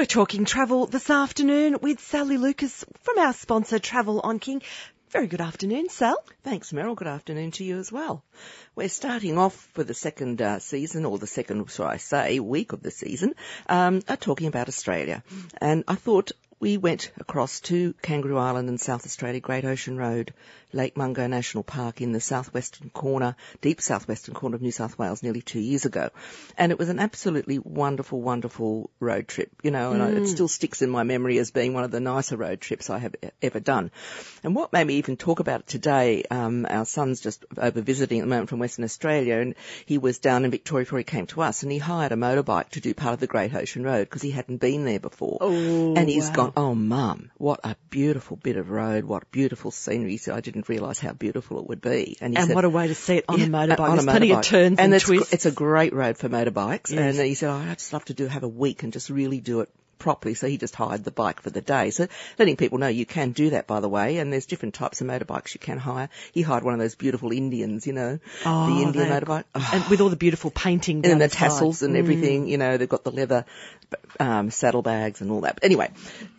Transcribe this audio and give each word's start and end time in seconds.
We're 0.00 0.06
talking 0.06 0.46
travel 0.46 0.86
this 0.86 1.10
afternoon 1.10 1.76
with 1.82 2.00
Sally 2.00 2.38
Lucas 2.38 2.86
from 3.02 3.18
our 3.18 3.34
sponsor 3.34 3.78
Travel 3.78 4.20
on 4.20 4.38
King. 4.38 4.62
Very 5.10 5.26
good 5.26 5.42
afternoon, 5.42 5.90
Sal. 5.90 6.16
Thanks, 6.42 6.72
Meryl. 6.72 6.96
Good 6.96 7.06
afternoon 7.06 7.50
to 7.50 7.64
you 7.64 7.78
as 7.78 7.92
well. 7.92 8.24
We're 8.74 8.88
starting 8.88 9.36
off 9.36 9.54
for 9.74 9.84
the 9.84 9.92
second 9.92 10.40
uh, 10.40 10.58
season, 10.58 11.04
or 11.04 11.18
the 11.18 11.26
second, 11.26 11.70
shall 11.70 11.84
I 11.84 11.98
say, 11.98 12.40
week 12.40 12.72
of 12.72 12.82
the 12.82 12.90
season, 12.90 13.34
um, 13.68 14.00
uh, 14.08 14.16
talking 14.16 14.46
about 14.46 14.68
Australia. 14.68 15.22
And 15.60 15.84
I 15.86 15.96
thought 15.96 16.32
we 16.60 16.76
went 16.76 17.10
across 17.18 17.60
to 17.60 17.94
Kangaroo 18.02 18.36
Island 18.36 18.68
and 18.68 18.78
South 18.78 19.06
Australia 19.06 19.40
Great 19.40 19.64
Ocean 19.64 19.96
Road 19.96 20.32
Lake 20.72 20.96
Mungo 20.96 21.26
National 21.26 21.64
Park 21.64 22.00
in 22.00 22.12
the 22.12 22.20
southwestern 22.20 22.90
corner, 22.90 23.34
deep 23.60 23.80
southwestern 23.80 24.34
corner 24.34 24.56
of 24.56 24.62
New 24.62 24.70
South 24.70 24.98
Wales 24.98 25.22
nearly 25.22 25.42
two 25.42 25.58
years 25.58 25.84
ago. 25.84 26.10
And 26.56 26.70
it 26.70 26.78
was 26.78 26.88
an 26.88 26.98
absolutely 26.98 27.58
wonderful, 27.58 28.20
wonderful 28.20 28.90
road 29.00 29.26
trip, 29.26 29.50
you 29.62 29.70
know, 29.70 29.92
and 29.92 30.00
mm. 30.00 30.22
it 30.22 30.28
still 30.28 30.48
sticks 30.48 30.82
in 30.82 30.90
my 30.90 31.02
memory 31.02 31.38
as 31.38 31.50
being 31.50 31.74
one 31.74 31.84
of 31.84 31.90
the 31.90 32.00
nicer 32.00 32.36
road 32.36 32.60
trips 32.60 32.90
I 32.90 32.98
have 32.98 33.16
ever 33.42 33.60
done. 33.60 33.90
And 34.44 34.54
what 34.54 34.72
made 34.72 34.86
me 34.86 34.94
even 34.94 35.16
talk 35.16 35.40
about 35.40 35.60
it 35.60 35.66
today, 35.66 36.24
um, 36.30 36.66
our 36.68 36.84
son's 36.84 37.20
just 37.20 37.44
over 37.56 37.80
visiting 37.80 38.20
at 38.20 38.22
the 38.22 38.30
moment 38.30 38.48
from 38.48 38.58
Western 38.58 38.84
Australia 38.84 39.38
and 39.38 39.54
he 39.86 39.98
was 39.98 40.18
down 40.18 40.44
in 40.44 40.50
Victoria 40.50 40.84
before 40.84 40.98
he 40.98 41.04
came 41.04 41.26
to 41.26 41.42
us 41.42 41.62
and 41.62 41.72
he 41.72 41.78
hired 41.78 42.12
a 42.12 42.16
motorbike 42.16 42.68
to 42.70 42.80
do 42.80 42.94
part 42.94 43.14
of 43.14 43.20
the 43.20 43.26
Great 43.26 43.54
Ocean 43.54 43.82
Road 43.82 44.02
because 44.02 44.22
he 44.22 44.30
hadn't 44.30 44.58
been 44.58 44.84
there 44.84 45.00
before. 45.00 45.38
Oh, 45.40 45.94
and 45.96 46.08
he's 46.08 46.28
wow. 46.28 46.34
gone, 46.34 46.49
oh 46.56 46.74
mum, 46.74 47.30
what 47.38 47.60
a 47.64 47.76
beautiful 47.90 48.36
bit 48.36 48.56
of 48.56 48.70
road, 48.70 49.04
what 49.04 49.30
beautiful 49.32 49.70
scenery. 49.70 50.12
He 50.12 50.16
said, 50.16 50.34
I 50.34 50.40
didn't 50.40 50.60
didn't 50.60 50.68
realise 50.68 50.98
how 50.98 51.12
beautiful 51.12 51.58
it 51.58 51.68
would 51.68 51.80
be. 51.80 52.16
And, 52.20 52.36
and 52.36 52.48
said, 52.48 52.54
what 52.54 52.64
a 52.64 52.68
way 52.68 52.88
to 52.88 52.94
see 52.94 53.16
it 53.16 53.24
on 53.28 53.38
yeah, 53.38 53.46
a 53.46 53.48
motorbike. 53.48 53.80
On 53.80 53.90
There's 53.90 54.04
a 54.04 54.10
plenty 54.10 54.28
motorbike. 54.30 54.38
of 54.38 54.44
turns 54.44 54.78
and, 54.78 54.80
and 54.80 54.94
it's, 54.94 55.04
twists. 55.04 55.32
It's 55.32 55.46
a 55.46 55.50
great 55.50 55.92
road 55.92 56.18
for 56.18 56.28
motorbikes. 56.28 56.90
Yes. 56.90 57.16
And 57.16 57.26
he 57.26 57.34
said, 57.34 57.50
oh, 57.50 57.56
I'd 57.56 57.78
just 57.78 57.92
love 57.92 58.04
to 58.06 58.14
do 58.14 58.26
have 58.26 58.42
a 58.42 58.48
week 58.48 58.82
and 58.82 58.92
just 58.92 59.10
really 59.10 59.40
do 59.40 59.60
it 59.60 59.70
properly, 60.00 60.34
so 60.34 60.48
he 60.48 60.56
just 60.56 60.74
hired 60.74 61.04
the 61.04 61.12
bike 61.12 61.40
for 61.40 61.50
the 61.50 61.60
day. 61.60 61.90
So 61.90 62.08
letting 62.38 62.56
people 62.56 62.78
know 62.78 62.88
you 62.88 63.06
can 63.06 63.30
do 63.30 63.50
that, 63.50 63.68
by 63.68 63.78
the 63.78 63.88
way, 63.88 64.16
and 64.16 64.32
there's 64.32 64.46
different 64.46 64.74
types 64.74 65.00
of 65.00 65.06
motorbikes 65.06 65.54
you 65.54 65.60
can 65.60 65.78
hire. 65.78 66.08
He 66.32 66.42
hired 66.42 66.64
one 66.64 66.74
of 66.74 66.80
those 66.80 66.96
beautiful 66.96 67.30
Indians, 67.30 67.86
you 67.86 67.92
know, 67.92 68.18
oh, 68.44 68.74
the 68.74 68.82
Indian 68.82 69.08
motorbike. 69.08 69.44
Oh. 69.54 69.70
And 69.72 69.84
with 69.88 70.00
all 70.00 70.08
the 70.08 70.16
beautiful 70.16 70.50
painting 70.50 71.04
And 71.06 71.20
the, 71.20 71.28
the 71.28 71.34
tassels 71.34 71.82
and 71.82 71.96
everything, 71.96 72.46
mm. 72.46 72.48
you 72.48 72.58
know, 72.58 72.76
they've 72.76 72.88
got 72.88 73.04
the 73.04 73.12
leather 73.12 73.44
um, 74.18 74.50
saddlebags 74.50 75.20
and 75.20 75.30
all 75.30 75.42
that. 75.42 75.56
But 75.56 75.64
anyway, 75.64 75.90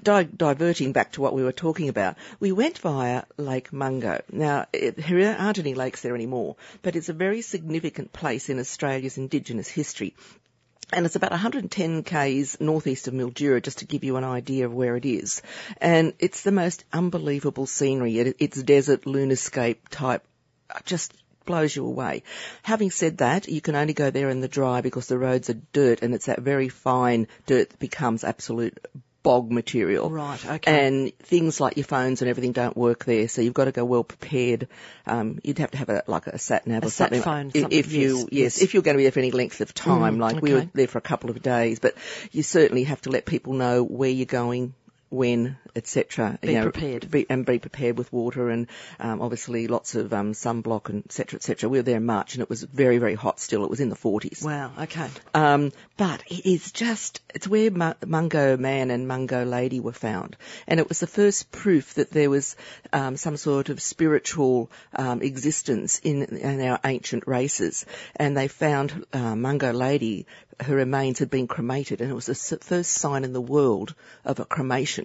di- 0.03 0.23
diverting 0.23 0.91
back 0.91 1.13
to 1.13 1.21
what 1.21 1.33
we 1.33 1.43
were 1.43 1.51
talking 1.51 1.89
about, 1.89 2.17
we 2.39 2.51
went 2.51 2.79
via 2.79 3.23
Lake 3.37 3.71
Mungo. 3.71 4.21
Now, 4.31 4.65
it, 4.73 4.97
there 4.97 5.37
aren't 5.37 5.59
any 5.59 5.75
lakes 5.75 6.01
there 6.01 6.15
anymore, 6.15 6.55
but 6.81 6.95
it's 6.95 7.09
a 7.09 7.13
very 7.13 7.41
significant 7.41 8.11
place 8.11 8.49
in 8.49 8.59
Australia's 8.59 9.17
Indigenous 9.17 9.67
history 9.67 10.15
and 10.91 11.05
it's 11.05 11.15
about 11.15 11.31
110 11.31 12.03
k's 12.03 12.57
northeast 12.59 13.07
of 13.07 13.13
Mildura, 13.13 13.61
just 13.61 13.79
to 13.79 13.85
give 13.85 14.03
you 14.03 14.17
an 14.17 14.23
idea 14.23 14.65
of 14.65 14.73
where 14.73 14.95
it 14.95 15.05
is. 15.05 15.41
And 15.77 16.13
it's 16.19 16.43
the 16.43 16.51
most 16.51 16.83
unbelievable 16.91 17.65
scenery. 17.65 18.19
It, 18.19 18.35
it's 18.39 18.61
desert, 18.61 19.03
lunarscape 19.03 19.87
type, 19.89 20.23
just 20.85 21.13
blows 21.45 21.75
you 21.75 21.85
away. 21.85 22.23
Having 22.63 22.91
said 22.91 23.17
that, 23.17 23.47
you 23.47 23.61
can 23.61 23.75
only 23.75 23.93
go 23.93 24.11
there 24.11 24.29
in 24.29 24.41
the 24.41 24.47
dry 24.47 24.81
because 24.81 25.07
the 25.07 25.17
roads 25.17 25.49
are 25.49 25.61
dirt 25.73 26.01
and 26.01 26.13
it's 26.13 26.27
that 26.27 26.39
very 26.39 26.69
fine 26.69 27.27
dirt 27.45 27.69
that 27.69 27.79
becomes 27.79 28.23
absolute 28.23 28.77
bog 29.23 29.51
material. 29.51 30.09
Right, 30.09 30.45
okay. 30.45 30.87
And 30.87 31.17
things 31.19 31.59
like 31.59 31.77
your 31.77 31.83
phones 31.83 32.21
and 32.21 32.29
everything 32.29 32.51
don't 32.51 32.75
work 32.75 33.05
there, 33.05 33.27
so 33.27 33.41
you've 33.41 33.53
got 33.53 33.65
to 33.65 33.71
go 33.71 33.85
well 33.85 34.03
prepared. 34.03 34.67
Um, 35.05 35.39
you'd 35.43 35.59
have 35.59 35.71
to 35.71 35.77
have 35.77 35.89
a, 35.89 36.03
like 36.07 36.27
a 36.27 36.37
sat 36.37 36.67
nav 36.67 36.83
a 36.83 36.87
or 36.87 36.89
something. 36.89 37.21
phone, 37.21 37.47
if, 37.53 37.61
something, 37.61 37.79
if 37.79 37.91
you, 37.91 38.17
yes, 38.17 38.27
yes, 38.31 38.31
yes, 38.31 38.61
if 38.61 38.73
you're 38.73 38.83
going 38.83 38.95
to 38.95 38.97
be 38.97 39.03
there 39.03 39.11
for 39.11 39.19
any 39.19 39.31
length 39.31 39.61
of 39.61 39.73
time, 39.73 40.17
mm, 40.17 40.21
like 40.21 40.37
okay. 40.37 40.41
we 40.41 40.53
were 40.53 40.69
there 40.73 40.87
for 40.87 40.97
a 40.97 41.01
couple 41.01 41.29
of 41.29 41.41
days, 41.41 41.79
but 41.79 41.95
you 42.31 42.43
certainly 42.43 42.83
have 42.85 43.01
to 43.01 43.09
let 43.09 43.25
people 43.25 43.53
know 43.53 43.83
where 43.83 44.09
you're 44.09 44.25
going, 44.25 44.73
when, 45.11 45.57
etc. 45.75 46.39
Be 46.41 46.47
you 46.47 46.53
know, 46.55 46.63
prepared. 46.63 47.11
Be, 47.11 47.29
and 47.29 47.45
be 47.45 47.59
prepared 47.59 47.97
with 47.97 48.11
water 48.11 48.49
and 48.49 48.67
um, 48.99 49.21
obviously 49.21 49.67
lots 49.67 49.95
of 49.95 50.13
um, 50.13 50.31
sunblock 50.31 50.89
and 50.89 51.03
etc. 51.05 51.37
etc. 51.37 51.69
We 51.69 51.79
were 51.79 51.83
there 51.83 51.97
in 51.97 52.05
March 52.05 52.33
and 52.33 52.41
it 52.41 52.49
was 52.49 52.63
very 52.63 52.97
very 52.97 53.15
hot 53.15 53.39
still. 53.39 53.63
It 53.63 53.69
was 53.69 53.81
in 53.81 53.89
the 53.89 53.95
40s. 53.95 54.43
Wow. 54.43 54.71
Okay. 54.79 55.09
Um, 55.33 55.71
but 55.97 56.23
it 56.27 56.45
is 56.49 56.71
just 56.71 57.21
it's 57.35 57.47
where 57.47 57.69
Mungo 57.69 58.57
Man 58.57 58.89
and 58.89 59.07
Mungo 59.07 59.43
Lady 59.45 59.79
were 59.79 59.91
found, 59.91 60.37
and 60.65 60.79
it 60.79 60.87
was 60.87 60.99
the 60.99 61.07
first 61.07 61.51
proof 61.51 61.93
that 61.95 62.09
there 62.09 62.29
was 62.29 62.55
um, 62.93 63.17
some 63.17 63.37
sort 63.37 63.69
of 63.69 63.81
spiritual 63.81 64.71
um, 64.95 65.21
existence 65.21 65.99
in, 65.99 66.23
in, 66.23 66.61
our 66.61 66.79
ancient 66.85 67.27
races. 67.27 67.85
And 68.15 68.35
they 68.35 68.47
found 68.47 69.05
uh, 69.13 69.35
Mungo 69.35 69.73
Lady 69.73 70.25
her 70.61 70.75
remains 70.75 71.19
had 71.19 71.29
been 71.29 71.47
cremated, 71.47 72.01
and 72.01 72.11
it 72.11 72.13
was 72.13 72.27
the 72.27 72.57
first 72.61 72.91
sign 72.91 73.23
in 73.23 73.33
the 73.33 73.41
world 73.41 73.95
of 74.23 74.39
a 74.39 74.45
cremation. 74.45 75.00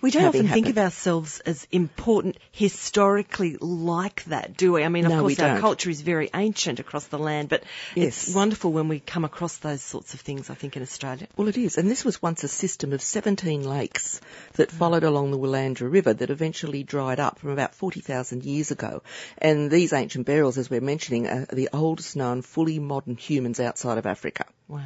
We 0.00 0.10
don't 0.10 0.26
often 0.26 0.48
think 0.48 0.68
of 0.68 0.78
ourselves 0.78 1.40
as 1.40 1.66
important 1.70 2.36
historically 2.52 3.56
like 3.60 4.24
that, 4.24 4.56
do 4.56 4.72
we? 4.72 4.84
I 4.84 4.88
mean, 4.88 5.04
of 5.04 5.12
no, 5.12 5.20
course, 5.20 5.38
our 5.40 5.58
culture 5.60 5.90
is 5.90 6.00
very 6.00 6.30
ancient 6.34 6.80
across 6.80 7.06
the 7.06 7.18
land, 7.18 7.48
but 7.48 7.64
yes. 7.94 8.26
it's 8.26 8.34
wonderful 8.34 8.72
when 8.72 8.88
we 8.88 9.00
come 9.00 9.24
across 9.24 9.56
those 9.58 9.82
sorts 9.82 10.14
of 10.14 10.20
things, 10.20 10.50
I 10.50 10.54
think, 10.54 10.76
in 10.76 10.82
Australia. 10.82 11.28
Well, 11.36 11.48
it 11.48 11.58
is. 11.58 11.78
And 11.78 11.90
this 11.90 12.04
was 12.04 12.22
once 12.22 12.44
a 12.44 12.48
system 12.48 12.92
of 12.92 13.02
17 13.02 13.62
lakes 13.62 14.20
that 14.54 14.70
followed 14.70 15.04
along 15.04 15.30
the 15.30 15.38
Willandra 15.38 15.90
River 15.90 16.12
that 16.12 16.30
eventually 16.30 16.82
dried 16.82 17.20
up 17.20 17.38
from 17.38 17.50
about 17.50 17.74
40,000 17.74 18.44
years 18.44 18.70
ago. 18.70 19.02
And 19.38 19.70
these 19.70 19.92
ancient 19.92 20.26
burials, 20.26 20.58
as 20.58 20.70
we're 20.70 20.80
mentioning, 20.80 21.26
are 21.26 21.46
the 21.52 21.68
oldest 21.72 22.16
known 22.16 22.42
fully 22.42 22.78
modern 22.78 23.16
humans 23.16 23.60
outside 23.60 23.98
of 23.98 24.06
Africa. 24.06 24.44
Wow. 24.68 24.82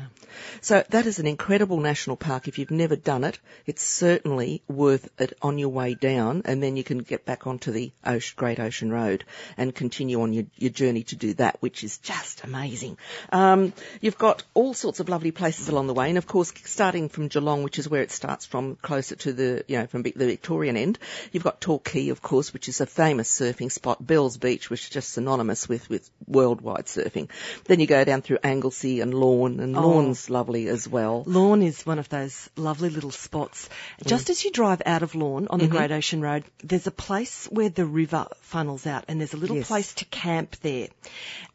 So 0.60 0.84
that 0.90 1.06
is 1.06 1.18
an 1.18 1.26
incredible 1.26 1.80
national 1.80 2.14
park. 2.14 2.46
If 2.46 2.60
you've 2.60 2.70
never 2.70 2.94
done 2.94 3.24
it, 3.24 3.40
it's 3.66 3.82
certainly 3.82 4.62
worth 4.68 5.08
it 5.18 5.36
on 5.42 5.58
your 5.58 5.70
way 5.70 5.94
down 5.94 6.42
and 6.44 6.62
then 6.62 6.76
you 6.76 6.84
can 6.84 6.98
get 6.98 7.24
back 7.24 7.48
onto 7.48 7.72
the 7.72 7.90
ocean, 8.04 8.34
Great 8.36 8.60
Ocean 8.60 8.92
Road 8.92 9.24
and 9.56 9.74
continue 9.74 10.22
on 10.22 10.32
your, 10.32 10.44
your 10.56 10.70
journey 10.70 11.02
to 11.04 11.16
do 11.16 11.34
that, 11.34 11.56
which 11.58 11.82
is 11.82 11.98
just 11.98 12.44
amazing. 12.44 12.96
Um, 13.32 13.72
you've 14.00 14.18
got 14.18 14.44
all 14.54 14.72
sorts 14.72 15.00
of 15.00 15.08
lovely 15.08 15.32
places 15.32 15.68
along 15.68 15.88
the 15.88 15.94
way 15.94 16.10
and 16.10 16.18
of 16.18 16.28
course 16.28 16.52
starting 16.64 17.08
from 17.08 17.26
Geelong, 17.26 17.64
which 17.64 17.80
is 17.80 17.88
where 17.88 18.02
it 18.02 18.12
starts 18.12 18.46
from 18.46 18.76
closer 18.76 19.16
to 19.16 19.32
the, 19.32 19.64
you 19.66 19.78
know, 19.78 19.88
from 19.88 20.02
the 20.02 20.12
Victorian 20.14 20.76
end, 20.76 21.00
you've 21.32 21.42
got 21.42 21.60
Torquay, 21.60 22.10
of 22.10 22.22
course, 22.22 22.52
which 22.52 22.68
is 22.68 22.80
a 22.80 22.86
famous 22.86 23.28
surfing 23.36 23.72
spot, 23.72 24.06
Bells 24.06 24.36
Beach, 24.36 24.70
which 24.70 24.84
is 24.84 24.90
just 24.90 25.12
synonymous 25.12 25.68
with, 25.68 25.90
with 25.90 26.08
worldwide 26.28 26.86
surfing. 26.86 27.28
Then 27.64 27.80
you 27.80 27.88
go 27.88 28.04
down 28.04 28.22
through 28.22 28.38
Anglesea 28.44 29.00
and 29.00 29.12
Lorne 29.12 29.58
and 29.58 29.71
Oh. 29.76 29.80
Lorne's 29.88 30.28
lovely 30.30 30.68
as 30.68 30.88
well. 30.88 31.22
Lorne 31.26 31.62
is 31.62 31.84
one 31.86 31.98
of 31.98 32.08
those 32.08 32.48
lovely 32.56 32.88
little 32.90 33.10
spots. 33.10 33.68
Just 34.04 34.30
as 34.30 34.44
you 34.44 34.50
drive 34.50 34.82
out 34.86 35.02
of 35.02 35.14
Lorne 35.14 35.46
on 35.48 35.58
the 35.58 35.66
Mm-hmm. 35.66 35.76
Great 35.76 35.90
Ocean 35.92 36.20
Road, 36.20 36.44
there's 36.62 36.86
a 36.86 36.90
place 36.92 37.46
where 37.50 37.68
the 37.68 37.86
river 37.86 38.26
funnels 38.40 38.86
out 38.86 39.04
and 39.08 39.20
there's 39.20 39.34
a 39.34 39.36
little 39.38 39.56
Yes. 39.56 39.68
place 39.68 39.94
to 39.94 40.04
camp 40.06 40.56
there. 40.62 40.88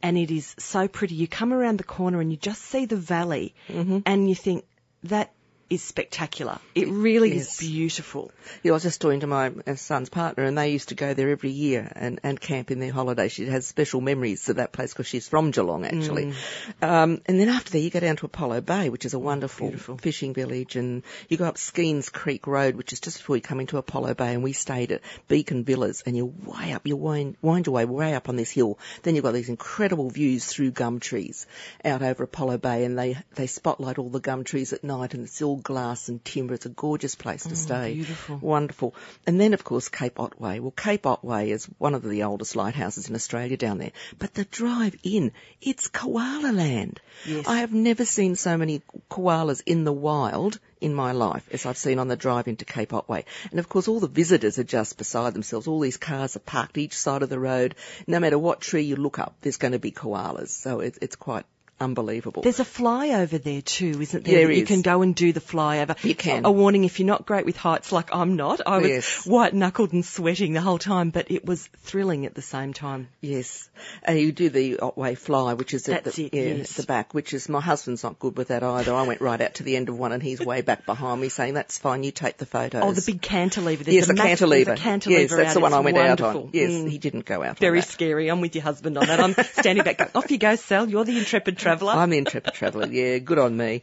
And 0.01 0.17
it 0.17 0.31
is 0.31 0.55
so 0.57 0.87
pretty. 0.87 1.15
You 1.15 1.27
come 1.27 1.53
around 1.53 1.77
the 1.77 1.83
corner 1.83 2.19
and 2.21 2.31
you 2.31 2.37
just 2.37 2.61
see 2.63 2.85
the 2.85 2.95
valley 2.95 3.53
Mm-hmm. 3.69 3.99
and 4.05 4.27
you 4.29 4.35
think 4.35 4.65
that 5.03 5.31
is 5.69 5.83
spectacular. 5.83 6.59
It 6.75 6.87
really 6.87 7.35
Yes. 7.35 7.61
is 7.61 7.67
beautiful. 7.69 8.31
Yeah, 8.63 8.71
I 8.71 8.75
was 8.75 8.83
just 8.83 9.01
talking 9.01 9.19
to 9.21 9.27
my 9.27 9.51
uh, 9.65 9.75
son's 9.75 10.09
partner, 10.09 10.43
and 10.43 10.57
they 10.57 10.71
used 10.71 10.89
to 10.89 10.95
go 10.95 11.13
there 11.13 11.29
every 11.29 11.49
year 11.51 11.91
and, 11.95 12.19
and 12.23 12.39
camp 12.39 12.71
in 12.71 12.79
their 12.79 12.91
holiday. 12.93 13.27
She 13.27 13.45
has 13.47 13.67
special 13.67 13.99
memories 13.99 14.47
of 14.49 14.55
that 14.57 14.71
place 14.71 14.93
because 14.93 15.07
she's 15.07 15.27
from 15.27 15.51
Geelong, 15.51 15.85
actually. 15.85 16.33
Um, 16.81 17.21
and 17.25 17.39
then 17.39 17.49
after 17.49 17.71
that 17.71 17.79
you 17.79 17.89
go 17.89 17.99
down 17.99 18.15
to 18.17 18.25
Apollo 18.25 18.61
Bay, 18.61 18.89
which 18.89 19.05
is 19.05 19.13
a 19.13 19.19
wonderful 19.19 19.67
Beautiful. 19.67 19.97
fishing 19.97 20.33
village, 20.33 20.75
and 20.75 21.03
you 21.29 21.37
go 21.37 21.45
up 21.45 21.55
Skenes 21.57 22.09
Creek 22.11 22.47
Road, 22.47 22.75
which 22.75 22.93
is 22.93 22.99
just 22.99 23.17
before 23.17 23.35
you 23.35 23.41
come 23.41 23.59
into 23.59 23.77
Apollo 23.77 24.13
Bay, 24.15 24.33
and 24.33 24.43
we 24.43 24.53
stayed 24.53 24.91
at 24.91 25.01
Beacon 25.27 25.63
Villas, 25.63 26.03
and 26.05 26.15
you're 26.15 26.25
way 26.45 26.71
up, 26.73 26.87
you 26.87 26.95
wind, 26.95 27.35
wind 27.41 27.65
your 27.65 27.73
way 27.75 27.85
way 27.85 28.13
up 28.15 28.29
on 28.29 28.35
this 28.35 28.51
hill. 28.51 28.79
Then 29.03 29.15
you've 29.15 29.23
got 29.23 29.33
these 29.33 29.49
incredible 29.49 30.09
views 30.09 30.45
through 30.45 30.71
gum 30.71 30.99
trees 30.99 31.45
out 31.83 32.01
over 32.01 32.23
Apollo 32.23 32.59
Bay, 32.59 32.85
and 32.85 32.97
they 32.97 33.17
they 33.35 33.47
spotlight 33.47 33.97
all 33.97 34.09
the 34.09 34.19
gum 34.19 34.43
trees 34.43 34.71
at 34.73 34.83
night, 34.83 35.13
and 35.13 35.23
it's 35.23 35.41
all 35.41 35.56
glass 35.57 36.09
and 36.09 36.23
timber. 36.23 36.53
It's 36.53 36.65
a 36.65 36.69
gorgeous 36.69 37.15
place 37.15 37.43
to 37.43 37.51
oh, 37.51 37.55
stay. 37.55 37.93
beautiful. 37.93 38.37
Wonderful. 38.37 38.95
And 39.25 39.39
then, 39.39 39.53
of 39.53 39.63
course, 39.63 39.89
Cape 39.89 40.19
Otway. 40.19 40.59
Well, 40.59 40.71
Cape 40.71 41.05
Otway 41.05 41.51
is 41.51 41.65
one 41.77 41.95
of 41.95 42.03
the 42.03 42.23
oldest 42.23 42.55
lighthouses 42.55 43.09
in 43.09 43.15
Australia 43.15 43.57
down 43.57 43.77
there. 43.77 43.91
But 44.19 44.33
the 44.33 44.45
drive 44.45 44.95
in, 45.03 45.31
it's 45.61 45.87
koala 45.87 46.51
land. 46.51 46.99
Yes. 47.25 47.47
I 47.47 47.59
have 47.59 47.73
never 47.73 48.05
seen 48.05 48.35
so 48.35 48.57
many 48.57 48.81
koalas 49.09 49.61
in 49.65 49.83
the 49.83 49.93
wild 49.93 50.59
in 50.79 50.93
my 50.93 51.11
life 51.11 51.47
as 51.51 51.65
I've 51.65 51.77
seen 51.77 51.99
on 51.99 52.07
the 52.07 52.15
drive 52.15 52.47
into 52.47 52.65
Cape 52.65 52.93
Otway. 52.93 53.25
And 53.51 53.59
of 53.59 53.67
course 53.67 53.87
all 53.87 53.99
the 53.99 54.07
visitors 54.07 54.59
are 54.59 54.63
just 54.63 54.97
beside 54.97 55.33
themselves. 55.33 55.67
All 55.67 55.79
these 55.79 55.97
cars 55.97 56.35
are 56.35 56.39
parked 56.39 56.77
each 56.77 56.97
side 56.97 57.23
of 57.23 57.29
the 57.29 57.39
road. 57.39 57.75
No 58.05 58.19
matter 58.19 58.37
what 58.37 58.61
tree 58.61 58.83
you 58.83 58.95
look 58.95 59.19
up, 59.19 59.35
there's 59.41 59.57
going 59.57 59.71
to 59.71 59.79
be 59.79 59.91
koalas. 59.91 60.49
So 60.49 60.79
it's, 60.81 60.99
it's 61.01 61.15
quite 61.15 61.45
unbelievable. 61.79 62.41
There's 62.43 62.59
a 62.59 62.65
flyover 62.65 63.41
there 63.41 63.61
too, 63.61 64.01
isn't 64.01 64.25
there? 64.25 64.35
There 64.35 64.47
that 64.47 64.55
You 64.57 64.65
can 64.65 64.81
go 64.81 65.01
and 65.01 65.15
do 65.15 65.31
the 65.33 65.39
flyover. 65.41 66.01
You 66.03 66.15
can. 66.15 66.45
A 66.45 66.51
warning 66.51 66.83
if 66.83 66.99
you're 66.99 67.07
not 67.07 67.25
great 67.25 67.45
with 67.45 67.57
heights 67.57 67.91
like 67.91 68.13
I'm 68.13 68.35
not. 68.35 68.61
I 68.65 68.77
was 68.79 68.89
Yes. 68.89 69.25
white 69.25 69.53
knuckled 69.53 69.93
and 69.93 70.05
sweating 70.05 70.53
the 70.53 70.61
whole 70.61 70.77
time, 70.79 71.09
but 71.11 71.29
it 71.31 71.45
was 71.45 71.67
thrilling 71.83 72.25
at 72.25 72.33
the 72.33 72.41
same 72.41 72.73
time. 72.73 73.07
Yes, 73.21 73.69
and 74.03 74.19
you 74.19 74.31
do 74.31 74.49
the 74.49 74.79
Otway 74.79 75.15
fly, 75.15 75.53
which 75.53 75.73
is 75.73 75.87
at 75.89 76.03
That's 76.03 76.15
the, 76.17 76.25
it, 76.25 76.33
yeah, 76.33 76.41
yes. 76.55 76.73
the 76.75 76.83
back. 76.83 77.13
Which 77.13 77.33
is 77.33 77.47
my 77.49 77.61
husband's 77.61 78.03
not 78.03 78.19
good 78.19 78.37
with 78.37 78.47
that 78.49 78.63
either. 78.63 78.93
I 78.93 79.03
went 79.03 79.21
right 79.21 79.39
out 79.39 79.55
to 79.55 79.63
the 79.63 79.75
end 79.75 79.89
of 79.89 79.97
one, 79.97 80.11
and 80.11 80.21
he's 80.23 80.39
way 80.39 80.61
back 80.61 80.85
behind 80.85 81.21
me, 81.21 81.29
saying, 81.29 81.53
"That's 81.53 81.77
fine. 81.77 82.03
You 82.03 82.11
take 82.11 82.37
the 82.37 82.45
photos." 82.45 82.81
Oh, 82.83 82.91
the 82.91 83.03
big 83.05 83.21
cantilever. 83.21 83.83
There's 83.83 83.95
yes, 83.95 84.09
a 84.09 84.13
the 84.13 84.21
cantilever. 84.21 84.75
Cantilever 84.75 85.21
yes, 85.21 85.31
that's 85.31 85.49
out. 85.49 85.53
the 85.55 85.59
one 85.59 85.71
It's 85.73 85.77
I 85.77 85.81
went 85.81 85.97
out 85.97 86.19
wonderful. 86.21 86.41
on. 86.45 86.49
Yes, 86.53 86.71
Mm. 86.71 86.89
he 86.89 86.97
didn't 86.97 87.25
go 87.25 87.43
out. 87.43 87.57
Very 87.59 87.81
scary. 87.81 88.29
I'm 88.29 88.41
with 88.41 88.55
your 88.55 88.63
husband 88.63 88.97
on 88.97 89.07
that. 89.07 89.19
I'm 89.19 89.33
standing 89.33 89.83
back 89.83 89.97
going, 89.97 90.09
off 90.15 90.31
you 90.31 90.37
go, 90.37 90.55
Sal. 90.55 90.89
You're 90.89 91.05
the 91.05 91.17
intrepid 91.17 91.57
traveller. 91.67 91.93
I'm 91.93 92.09
the 92.09 92.17
intrepid 92.17 92.53
traveller. 92.53 92.87
Yeah, 92.87 93.17
good 93.19 93.39
on 93.39 93.55
me. 93.55 93.81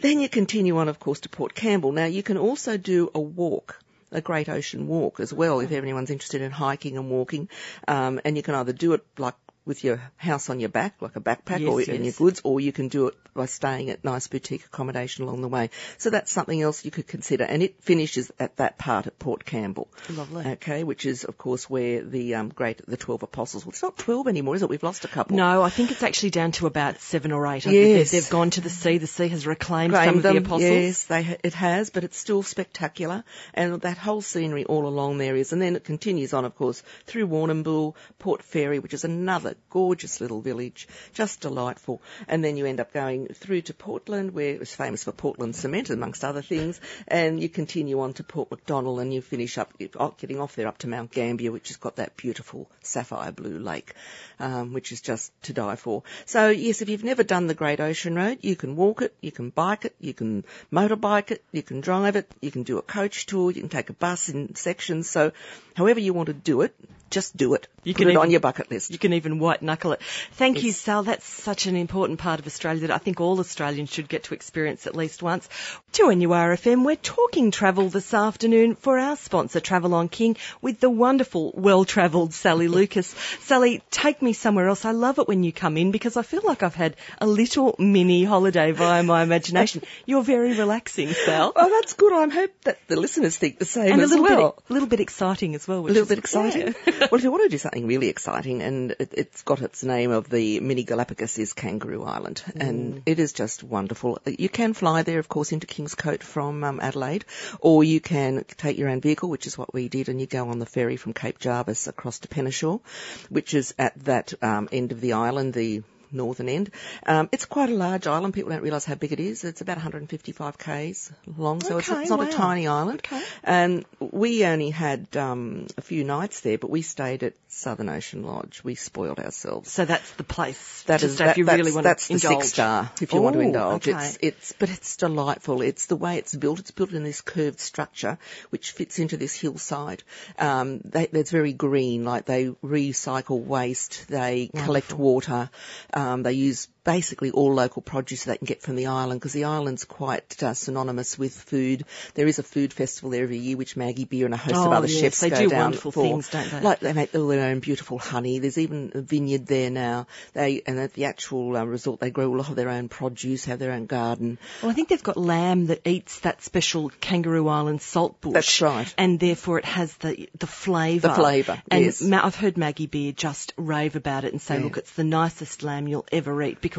Then 0.00 0.20
you 0.20 0.28
continue 0.28 0.78
on, 0.78 0.88
of 0.88 1.00
course, 1.00 1.20
to 1.20 1.28
Port 1.28 1.54
Campbell. 1.54 1.92
Now 1.92 2.06
you 2.06 2.22
can 2.22 2.36
also 2.36 2.76
do 2.76 3.10
a 3.14 3.20
walk. 3.20 3.80
A 4.10 4.22
Great 4.22 4.48
Ocean 4.48 4.88
Walk 4.88 5.20
as 5.20 5.34
well, 5.34 5.60
if 5.60 5.70
anyone's 5.70 6.08
interested 6.08 6.40
in 6.40 6.50
hiking 6.50 6.96
and 6.96 7.10
walking, 7.10 7.50
um, 7.86 8.18
and 8.24 8.38
you 8.38 8.42
can 8.42 8.54
either 8.54 8.72
do 8.72 8.94
it 8.94 9.04
like 9.18 9.34
with 9.68 9.84
your 9.84 10.00
house 10.16 10.50
on 10.50 10.58
your 10.58 10.70
back, 10.70 11.00
like 11.00 11.14
a 11.14 11.20
backpack, 11.20 11.60
Yes, 11.60 11.68
or 11.68 11.80
yes. 11.80 11.88
in 11.88 12.02
your 12.04 12.14
goods, 12.14 12.40
or 12.42 12.58
you 12.58 12.72
can 12.72 12.88
do 12.88 13.08
it 13.08 13.14
by 13.34 13.46
staying 13.46 13.90
at 13.90 14.02
nice 14.02 14.26
boutique 14.26 14.64
accommodation 14.64 15.22
along 15.24 15.42
the 15.42 15.48
way. 15.48 15.70
So 15.98 16.10
that's 16.10 16.32
something 16.32 16.60
else 16.60 16.84
you 16.84 16.90
could 16.90 17.06
consider, 17.06 17.44
and 17.44 17.62
it 17.62 17.80
finishes 17.82 18.32
at 18.40 18.56
that 18.56 18.78
part 18.78 19.06
at 19.06 19.18
Port 19.18 19.44
Campbell. 19.44 19.88
Lovely. 20.10 20.44
Okay, 20.52 20.82
which 20.82 21.06
is 21.06 21.24
of 21.24 21.38
course 21.38 21.68
where 21.70 22.02
the 22.02 22.34
um, 22.34 22.48
great 22.48 22.80
the 22.86 22.96
twelve 22.96 23.22
apostles. 23.22 23.64
Well, 23.64 23.70
it's 23.70 23.82
not 23.82 23.96
twelve 23.98 24.26
anymore, 24.26 24.56
is 24.56 24.62
it? 24.62 24.70
We've 24.70 24.82
lost 24.82 25.04
a 25.04 25.08
couple. 25.08 25.36
No, 25.36 25.62
I 25.62 25.70
think 25.70 25.90
it's 25.90 26.02
actually 26.02 26.30
down 26.30 26.52
to 26.52 26.66
about 26.66 26.98
seven 27.00 27.30
or 27.30 27.46
eight. 27.46 27.66
I 27.66 27.70
Yes. 27.70 28.10
they've, 28.10 28.22
they've 28.22 28.30
gone 28.30 28.50
to 28.50 28.62
the 28.62 28.70
sea. 28.70 28.96
The 28.98 29.06
sea 29.06 29.28
has 29.28 29.46
reclaimed 29.46 29.92
Claimed 29.92 30.08
some 30.08 30.16
of 30.16 30.22
them, 30.22 30.32
the 30.34 30.40
apostles. 30.40 30.62
Yes, 30.62 31.04
they, 31.04 31.38
it 31.44 31.52
has, 31.54 31.90
but 31.90 32.04
it's 32.04 32.16
still 32.16 32.42
spectacular. 32.42 33.22
And 33.52 33.80
that 33.82 33.98
whole 33.98 34.22
scenery 34.22 34.64
all 34.64 34.86
along 34.86 35.18
there 35.18 35.36
is. 35.36 35.52
And 35.52 35.60
then 35.60 35.76
it 35.76 35.84
continues 35.84 36.32
on, 36.32 36.44
of 36.46 36.56
course, 36.56 36.82
through 37.04 37.28
Warrnambool, 37.28 37.94
Port 38.18 38.42
Fairy, 38.42 38.78
which 38.78 38.94
is 38.94 39.04
another 39.04 39.54
gorgeous 39.70 40.20
little 40.20 40.40
village, 40.40 40.88
just 41.12 41.40
delightful. 41.40 42.00
And 42.26 42.44
then 42.44 42.56
you 42.56 42.66
end 42.66 42.80
up 42.80 42.92
going 42.92 43.28
through 43.28 43.62
to 43.62 43.74
Portland, 43.74 44.32
where 44.32 44.50
it 44.50 44.60
was 44.60 44.74
famous 44.74 45.04
for 45.04 45.12
Portland 45.12 45.56
cement, 45.56 45.90
amongst 45.90 46.24
other 46.24 46.42
things. 46.42 46.80
And 47.06 47.40
you 47.40 47.48
continue 47.48 48.00
on 48.00 48.14
to 48.14 48.24
Port 48.24 48.50
MacDonnell 48.50 49.00
and 49.00 49.12
you 49.12 49.20
finish 49.20 49.58
up, 49.58 49.72
getting 50.18 50.40
off 50.40 50.56
there 50.56 50.68
up 50.68 50.78
to 50.78 50.88
Mount 50.88 51.10
Gambier, 51.10 51.52
which 51.52 51.68
has 51.68 51.76
got 51.76 51.96
that 51.96 52.16
beautiful 52.16 52.70
sapphire 52.82 53.32
blue 53.32 53.58
lake, 53.58 53.94
um, 54.38 54.72
which 54.72 54.92
is 54.92 55.00
just 55.00 55.32
to 55.42 55.52
die 55.52 55.76
for. 55.76 56.02
So 56.26 56.48
yes, 56.50 56.82
if 56.82 56.88
you've 56.88 57.04
never 57.04 57.22
done 57.22 57.46
the 57.46 57.54
Great 57.54 57.80
Ocean 57.80 58.14
Road, 58.14 58.38
you 58.42 58.56
can 58.56 58.76
walk 58.76 59.02
it, 59.02 59.14
you 59.20 59.32
can 59.32 59.50
bike 59.50 59.84
it, 59.84 59.94
you 60.00 60.14
can 60.14 60.44
motorbike 60.72 61.30
it, 61.30 61.44
you 61.52 61.62
can 61.62 61.80
drive 61.80 62.16
it, 62.16 62.30
you 62.40 62.50
can 62.50 62.62
do 62.62 62.78
a 62.78 62.82
coach 62.82 63.26
tour, 63.26 63.50
you 63.50 63.60
can 63.60 63.68
take 63.68 63.90
a 63.90 63.94
bus 63.94 64.28
in 64.28 64.54
sections. 64.54 65.08
So 65.08 65.32
however 65.74 66.00
you 66.00 66.12
want 66.12 66.26
to 66.26 66.32
do 66.32 66.62
it, 66.62 66.74
just 67.10 67.36
do 67.36 67.54
it. 67.54 67.68
You 67.84 67.94
Put 67.94 68.02
can 68.02 68.10
it 68.10 68.16
on 68.16 68.30
your 68.30 68.40
bucket 68.40 68.70
list. 68.70 68.90
You 68.90 68.98
can 68.98 69.14
even 69.14 69.37
white 69.38 69.62
knuckle 69.62 69.92
it. 69.92 70.02
Thank 70.32 70.62
you, 70.62 70.72
Sal. 70.72 71.02
That's 71.02 71.26
such 71.26 71.66
an 71.66 71.76
important 71.76 72.18
part 72.18 72.40
of 72.40 72.46
Australia 72.46 72.82
that 72.82 72.90
I 72.90 72.98
think 72.98 73.20
all 73.20 73.38
Australians 73.40 73.90
should 73.90 74.08
get 74.08 74.24
to 74.24 74.34
experience 74.34 74.86
at 74.86 74.96
least 74.96 75.22
once. 75.22 75.48
To 75.92 76.04
NURFM, 76.04 76.84
we're 76.84 76.96
talking 76.96 77.50
travel 77.50 77.88
this 77.88 78.12
afternoon 78.14 78.74
for 78.74 78.98
our 78.98 79.16
sponsor, 79.16 79.60
Travel 79.60 79.94
on 79.94 80.08
King, 80.08 80.36
with 80.60 80.80
the 80.80 80.90
wonderful, 80.90 81.52
well-travelled 81.56 82.34
Sally 82.34 82.68
Lucas. 82.78 83.08
Sally, 83.40 83.82
take 83.90 84.22
me 84.22 84.32
somewhere 84.32 84.68
else. 84.68 84.84
I 84.84 84.90
love 84.92 85.18
it 85.18 85.28
when 85.28 85.42
you 85.44 85.52
come 85.52 85.76
in 85.76 85.90
because 85.90 86.16
I 86.16 86.22
feel 86.22 86.42
like 86.44 86.62
I've 86.62 86.74
had 86.74 86.96
a 87.20 87.26
little 87.26 87.74
mini 87.78 88.24
holiday 88.24 88.72
via 88.72 89.02
my 89.02 89.22
imagination. 89.22 89.82
You're 90.06 90.22
very 90.22 90.56
relaxing, 90.56 91.08
Sal. 91.12 91.52
Oh, 91.56 91.68
that's 91.70 91.94
good. 91.94 92.12
I 92.12 92.28
hope 92.28 92.50
that 92.64 92.78
the 92.88 92.96
listeners 92.96 93.36
think 93.36 93.58
the 93.58 93.64
same 93.64 93.92
and 93.92 94.02
a 94.02 94.06
little 94.06 94.22
well. 94.24 94.52
bit, 94.52 94.70
a 94.70 94.72
little 94.72 94.88
bit 94.88 95.00
exciting 95.00 95.54
as 95.54 95.66
well. 95.66 95.80
a 95.80 95.80
little 95.80 96.02
is- 96.02 96.08
bit 96.08 96.18
exciting. 96.18 96.74
yeah. 96.86 96.92
well, 97.10 97.14
if 97.14 97.22
you 97.22 97.30
want 97.32 97.44
to 97.44 97.48
do 97.48 97.58
something 97.58 97.86
really 97.86 98.08
exciting, 98.08 98.62
and 98.62 98.92
it, 98.98 99.12
it's 99.28 99.42
got 99.42 99.60
its 99.60 99.84
name 99.84 100.10
of 100.10 100.30
the 100.30 100.58
mini 100.60 100.84
Galapagos 100.84 101.38
is 101.38 101.52
Kangaroo 101.52 102.02
Island, 102.02 102.42
and 102.56 103.02
it 103.04 103.18
is 103.18 103.34
just 103.34 103.62
wonderful. 103.62 104.18
You 104.24 104.48
can 104.48 104.72
fly 104.72 105.02
there, 105.02 105.18
of 105.18 105.28
course, 105.28 105.52
into 105.52 105.66
Kingscote 105.66 106.22
from 106.22 106.64
um, 106.64 106.80
Adelaide, 106.80 107.26
or 107.60 107.84
you 107.84 108.00
can 108.00 108.44
take 108.56 108.78
your 108.78 108.88
own 108.88 109.02
vehicle, 109.02 109.28
which 109.28 109.46
is 109.46 109.58
what 109.58 109.74
we 109.74 109.88
did, 109.88 110.08
and 110.08 110.18
you 110.18 110.26
go 110.26 110.48
on 110.48 110.58
the 110.58 110.66
ferry 110.66 110.96
from 110.96 111.12
Cape 111.12 111.38
Jervis 111.38 111.86
across 111.88 112.20
to 112.20 112.28
Penneshaw, 112.28 112.80
which 113.28 113.52
is 113.52 113.74
at 113.78 114.02
that 114.04 114.32
um, 114.42 114.68
end 114.72 114.92
of 114.92 115.00
the 115.02 115.12
island, 115.12 115.52
the 115.52 115.82
northern 116.12 116.48
end. 116.48 116.70
Um, 117.06 117.28
it's 117.32 117.44
quite 117.44 117.70
a 117.70 117.74
large 117.74 118.06
island. 118.06 118.34
People 118.34 118.50
don't 118.50 118.62
realise 118.62 118.84
how 118.84 118.94
big 118.94 119.12
it 119.12 119.20
is. 119.20 119.44
It's 119.44 119.60
about 119.60 119.76
155 119.76 120.58
k's 120.58 121.12
long, 121.36 121.60
so 121.60 121.78
it's, 121.78 121.88
Okay, 121.90 122.00
it's 122.02 122.10
not 122.10 122.18
wow. 122.20 122.28
a 122.28 122.32
tiny 122.32 122.66
island. 122.66 123.00
Okay. 123.04 123.22
And 123.44 123.84
we 124.00 124.44
only 124.44 124.70
had 124.70 125.16
um, 125.16 125.66
a 125.76 125.80
few 125.82 126.04
nights 126.04 126.40
there, 126.40 126.58
but 126.58 126.70
we 126.70 126.82
stayed 126.82 127.22
at 127.22 127.34
Southern 127.48 127.88
Ocean 127.88 128.22
Lodge. 128.22 128.60
We 128.64 128.74
spoiled 128.74 129.18
ourselves. 129.18 129.70
So 129.70 129.84
that's 129.84 130.10
the 130.12 130.24
place 130.24 130.82
That 130.84 131.00
to 131.00 131.06
is 131.06 131.14
stay 131.14 131.24
that, 131.24 131.30
if 131.32 131.38
you 131.38 131.44
that's, 131.44 131.58
really 131.58 131.72
want 131.72 131.84
that's 131.84 132.06
to 132.08 132.14
the 132.18 132.26
indulge. 132.26 132.42
six 132.44 132.52
star 132.52 132.90
if 133.00 133.12
you 133.12 133.20
want 133.22 133.34
to 133.34 133.40
indulge. 133.40 133.88
okay. 133.88 133.98
It's 133.98 134.18
it's 134.20 134.52
but 134.58 134.70
it's 134.70 134.96
delightful. 134.96 135.62
It's 135.62 135.86
the 135.86 135.96
way 135.96 136.18
it's 136.18 136.34
built. 136.34 136.58
It's 136.60 136.70
built 136.70 136.92
in 136.92 137.04
this 137.04 137.20
curved 137.20 137.60
structure 137.60 138.18
which 138.50 138.72
fits 138.72 138.98
into 138.98 139.16
this 139.16 139.34
hillside. 139.34 140.02
Um, 140.38 140.80
they, 140.84 141.08
it's 141.12 141.30
very 141.30 141.52
green. 141.52 142.04
Like 142.04 142.24
they 142.26 142.46
recycle 142.64 143.42
waste. 143.44 144.06
They 144.08 144.50
collect 144.54 144.92
water. 144.92 145.50
Um, 145.98 146.22
they 146.22 146.32
use 146.32 146.68
basically 146.88 147.30
all 147.30 147.52
local 147.52 147.82
produce 147.82 148.24
they 148.24 148.38
can 148.38 148.46
get 148.46 148.62
from 148.62 148.74
the 148.74 148.86
island 148.86 149.20
because 149.20 149.34
the 149.34 149.44
island's 149.44 149.84
quite 149.84 150.42
uh, 150.42 150.54
synonymous 150.54 151.18
with 151.18 151.34
food. 151.34 151.84
There 152.14 152.26
is 152.26 152.38
a 152.38 152.42
food 152.42 152.72
festival 152.72 153.10
there 153.10 153.24
every 153.24 153.36
year 153.36 153.58
which 153.58 153.76
Maggie 153.76 154.06
Beer 154.06 154.24
and 154.24 154.32
a 154.32 154.38
host 154.38 154.56
of 154.56 154.68
Oh, 154.68 154.72
other 154.72 154.86
yes, 154.86 154.98
chefs 155.00 155.20
they 155.20 155.28
go 155.28 155.36
do 155.42 155.48
down 155.50 155.60
wonderful 155.64 155.92
for. 155.92 156.02
things, 156.02 156.30
don't 156.30 156.50
they? 156.50 156.60
Like 156.62 156.80
they 156.80 156.94
make 156.94 157.14
all 157.14 157.26
their 157.28 157.50
own 157.50 157.60
beautiful 157.60 157.98
honey. 157.98 158.38
There's 158.38 158.56
even 158.56 158.92
a 158.94 159.02
vineyard 159.02 159.46
there 159.46 159.68
now. 159.68 160.06
They 160.32 160.62
and 160.66 160.78
at 160.78 160.94
the 160.94 161.04
actual 161.04 161.56
uh, 161.58 161.64
resort 161.64 162.00
they 162.00 162.10
grow 162.10 162.34
a 162.34 162.36
lot 162.36 162.48
of 162.48 162.56
their 162.56 162.70
own 162.70 162.88
produce, 162.88 163.44
have 163.44 163.58
their 163.58 163.72
own 163.72 163.84
garden. 163.84 164.38
Well, 164.62 164.70
I 164.70 164.74
think 164.74 164.88
they've 164.88 165.02
got 165.02 165.18
lamb 165.18 165.66
that 165.66 165.86
eats 165.86 166.20
that 166.20 166.42
special 166.42 166.88
Kangaroo 167.00 167.48
Island 167.48 167.82
salt 167.82 168.18
bush. 168.22 168.32
That's 168.32 168.62
right. 168.62 168.94
And 168.96 169.20
therefore 169.20 169.58
it 169.58 169.66
has 169.66 169.94
the 169.98 170.28
the 170.38 170.46
flavour. 170.46 171.08
The 171.08 171.14
flavour, 171.14 171.62
And 171.70 171.84
yes. 171.84 172.00
Ma- 172.00 172.24
I've 172.24 172.36
heard 172.36 172.56
Maggie 172.56 172.86
Beer 172.86 173.12
just 173.12 173.52
rave 173.58 173.94
about 173.94 174.24
it 174.24 174.32
and 174.32 174.40
say, 174.40 174.56
Yeah. 174.56 174.64
look, 174.64 174.78
it's 174.78 174.92
the 174.94 175.04
nicest 175.04 175.62
lamb 175.62 175.86
you'll 175.88 176.06
ever 176.12 176.42
eat 176.42 176.60
because 176.62 176.77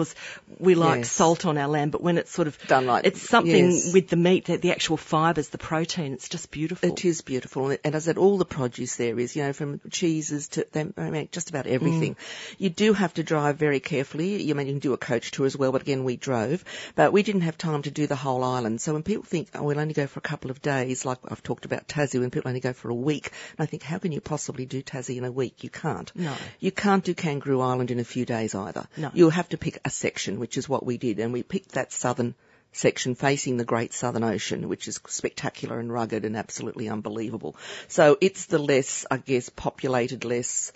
we 0.60 0.76
like 0.76 1.00
Yes. 1.00 1.12
salt 1.12 1.46
on 1.46 1.58
our 1.58 1.68
lamb, 1.68 1.90
but 1.90 2.02
when 2.02 2.18
it's 2.18 2.32
sort 2.32 2.48
of 2.48 2.58
Done 2.68 2.86
like- 2.88 3.06
it's 3.06 3.22
something 3.22 3.72
yes. 3.72 3.94
with 3.94 4.10
the 4.10 4.16
meat, 4.16 4.46
the, 4.46 4.58
the 4.58 4.72
actual 4.72 4.98
fibres, 4.98 5.50
the 5.50 5.58
protein. 5.58 6.14
It's 6.14 6.30
just 6.30 6.52
beautiful. 6.52 6.90
It 6.90 7.06
is 7.06 7.22
beautiful, 7.22 7.70
and 7.70 7.96
as 7.96 8.08
I 8.08 8.12
said, 8.12 8.18
all 8.18 8.38
the 8.38 8.46
produce 8.46 8.96
there 8.96 9.18
is, 9.20 9.36
you 9.36 9.44
know, 9.44 9.54
from 9.54 9.80
cheeses 9.92 10.48
to 10.50 10.66
they 10.72 10.86
make 10.98 11.32
just 11.32 11.50
about 11.50 11.68
everything. 11.68 12.16
Mm. 12.16 12.56
You 12.58 12.70
do 12.70 12.94
have 12.94 13.14
to 13.16 13.24
drive 13.24 13.58
very 13.58 13.80
carefully. 13.80 14.42
You 14.42 14.56
mean 14.56 14.68
you 14.68 14.74
can 14.74 14.80
do 14.80 14.94
a 14.94 14.98
coach 14.98 15.32
tour 15.32 15.46
as 15.46 15.58
well, 15.58 15.72
but 15.72 15.82
again 15.82 16.04
we 16.04 16.16
drove, 16.18 16.64
but 16.96 17.14
we 17.14 17.24
didn't 17.24 17.42
have 17.42 17.58
time 17.58 17.82
to 17.84 17.92
do 17.92 18.08
the 18.08 18.16
whole 18.16 18.44
island. 18.44 18.82
So 18.82 18.94
when 18.94 19.04
people 19.04 19.24
think, 19.24 19.50
oh, 19.56 19.64
we'll 19.64 19.80
only 19.80 19.94
go 19.94 20.08
for 20.08 20.20
a 20.20 20.22
couple 20.22 20.52
of 20.52 20.62
days, 20.62 21.06
like 21.06 21.20
I've 21.28 21.44
talked 21.44 21.66
about 21.66 21.88
Tassie, 21.88 22.20
when 22.20 22.32
people 22.32 22.50
only 22.50 22.60
go 22.60 22.74
for 22.74 22.90
a 22.90 22.96
week, 22.96 23.32
and 23.58 23.64
I 23.64 23.68
think, 23.68 23.84
how 23.84 23.98
can 23.98 24.12
you 24.12 24.22
possibly 24.22 24.66
do 24.66 24.82
Tassie 24.82 25.18
in 25.18 25.26
a 25.26 25.32
week? 25.32 25.64
You 25.64 25.70
can't. 25.70 26.12
No. 26.16 26.34
You 26.60 26.72
can't 26.72 27.04
do 27.04 27.14
Kangaroo 27.14 27.62
Island 27.62 27.92
in 27.92 28.00
a 28.00 28.04
few 28.04 28.26
days 28.26 28.56
either. 28.56 28.88
No. 28.98 29.12
You'll 29.14 29.30
have 29.30 29.50
to 29.50 29.58
pick 29.58 29.80
section, 29.90 30.40
which 30.40 30.58
is 30.58 30.70
what 30.70 30.86
we 30.86 30.98
did, 30.98 31.20
and 31.20 31.34
we 31.34 31.44
picked 31.44 31.74
that 31.74 31.92
southern 31.92 32.36
section 32.72 33.16
facing 33.16 33.58
the 33.58 33.66
Great 33.66 33.94
Southern 33.94 34.24
Ocean, 34.24 34.70
which 34.70 34.88
is 34.88 35.00
spectacular 35.08 35.80
and 35.80 35.92
rugged 35.92 36.26
and 36.26 36.38
absolutely 36.38 36.88
unbelievable. 36.90 37.56
So 37.88 38.18
it's 38.22 38.46
the 38.46 38.60
less, 38.60 39.06
I 39.10 39.18
guess, 39.18 39.50
populated, 39.50 40.24
less, 40.26 40.72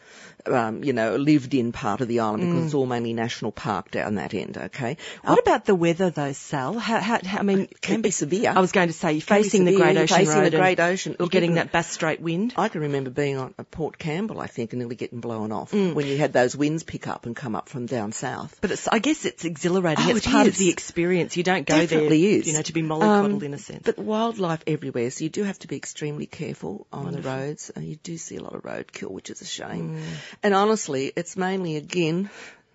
um, 0.46 0.84
you 0.84 0.94
know, 0.94 1.16
lived 1.16 1.54
in 1.54 1.72
part 1.72 2.02
of 2.02 2.08
the 2.08 2.20
island 2.22 2.44
because 2.44 2.66
it's 2.66 2.74
all 2.74 2.86
mainly 2.86 3.14
national 3.14 3.52
park 3.52 3.92
down 3.92 4.16
that 4.16 4.34
end, 4.34 4.58
okay? 4.58 4.98
what 5.24 5.40
about 5.40 5.66
the 5.66 5.76
weather 5.76 6.10
though, 6.10 6.34
Sal? 6.34 6.78
How, 6.80 7.00
how, 7.00 7.20
how, 7.24 7.40
I 7.40 7.44
mean, 7.44 7.62
It 7.62 7.82
can 7.82 8.02
be 8.02 8.12
severe. 8.12 8.52
I 8.56 8.60
was 8.60 8.72
going 8.72 8.88
to 8.88 8.94
say, 8.94 9.14
you're 9.14 9.22
facing 9.22 9.66
the 9.66 9.76
Great 9.76 9.98
Ocean 9.98 10.18
facing 10.18 10.36
Road 10.36 10.52
the 10.52 10.58
Great 10.58 10.80
Ocean. 10.80 11.16
You're 11.20 11.28
getting 11.30 11.56
that 11.56 11.72
Bass 11.72 11.90
Strait 11.92 12.20
wind. 12.22 12.54
I 12.58 12.70
can 12.70 12.82
remember 12.82 13.10
being 13.10 13.38
on 13.38 13.54
at 13.58 13.70
Port 13.72 13.98
Campbell, 13.98 14.40
I 14.40 14.48
think, 14.48 14.74
and 14.74 14.80
nearly 14.80 14.96
getting 14.96 15.20
blown 15.20 15.52
off 15.52 15.72
Mm. 15.72 15.94
when 15.94 16.06
you 16.08 16.18
had 16.18 16.34
those 16.34 16.56
winds 16.56 16.84
pick 16.84 17.08
up 17.08 17.26
and 17.26 17.36
come 17.36 17.56
up 17.56 17.70
from 17.70 17.86
down 17.86 18.12
south. 18.12 18.58
But 18.62 18.72
it's, 18.72 18.88
I 18.88 19.00
guess 19.00 19.26
it's 19.26 19.46
exhilarating. 19.46 20.06
Oh, 20.06 20.16
it's 20.16 20.28
it 20.28 20.30
part 20.30 20.48
of 20.48 20.58
the 20.58 20.70
experience. 20.70 21.38
You 21.38 21.44
don't 21.44 21.66
go 21.66 21.83
Definitely 21.90 22.22
there, 22.28 22.40
is. 22.40 22.48
you 22.48 22.54
know, 22.54 22.62
to 22.62 22.74
be 22.74 22.82
mollycoddled 22.82 23.34
Um, 23.38 23.44
in 23.44 23.54
a 23.54 23.58
sense. 23.58 23.84
But 23.86 23.98
wildlife 24.00 24.64
everywhere, 24.68 25.10
so 25.12 25.24
you 25.24 25.30
do 25.30 25.44
have 25.44 25.60
to 25.60 25.68
be 25.68 25.76
extremely 25.76 26.26
careful 26.26 26.88
on 26.92 27.04
Wonderful. 27.06 27.22
the 27.32 27.38
roads. 27.38 27.72
Uh, 27.76 27.82
you 27.82 27.98
do 27.98 28.18
see 28.18 28.36
a 28.38 28.42
lot 28.44 28.56
of 28.56 28.64
roadkill, 28.64 29.12
which 29.12 29.30
is 29.30 29.42
a 29.42 29.46
Mm. 29.46 29.48
shame. 29.48 29.98
And 30.42 30.54
honestly, 30.54 31.12
it's 31.16 31.36
mainly 31.38 31.76
again 31.78 32.30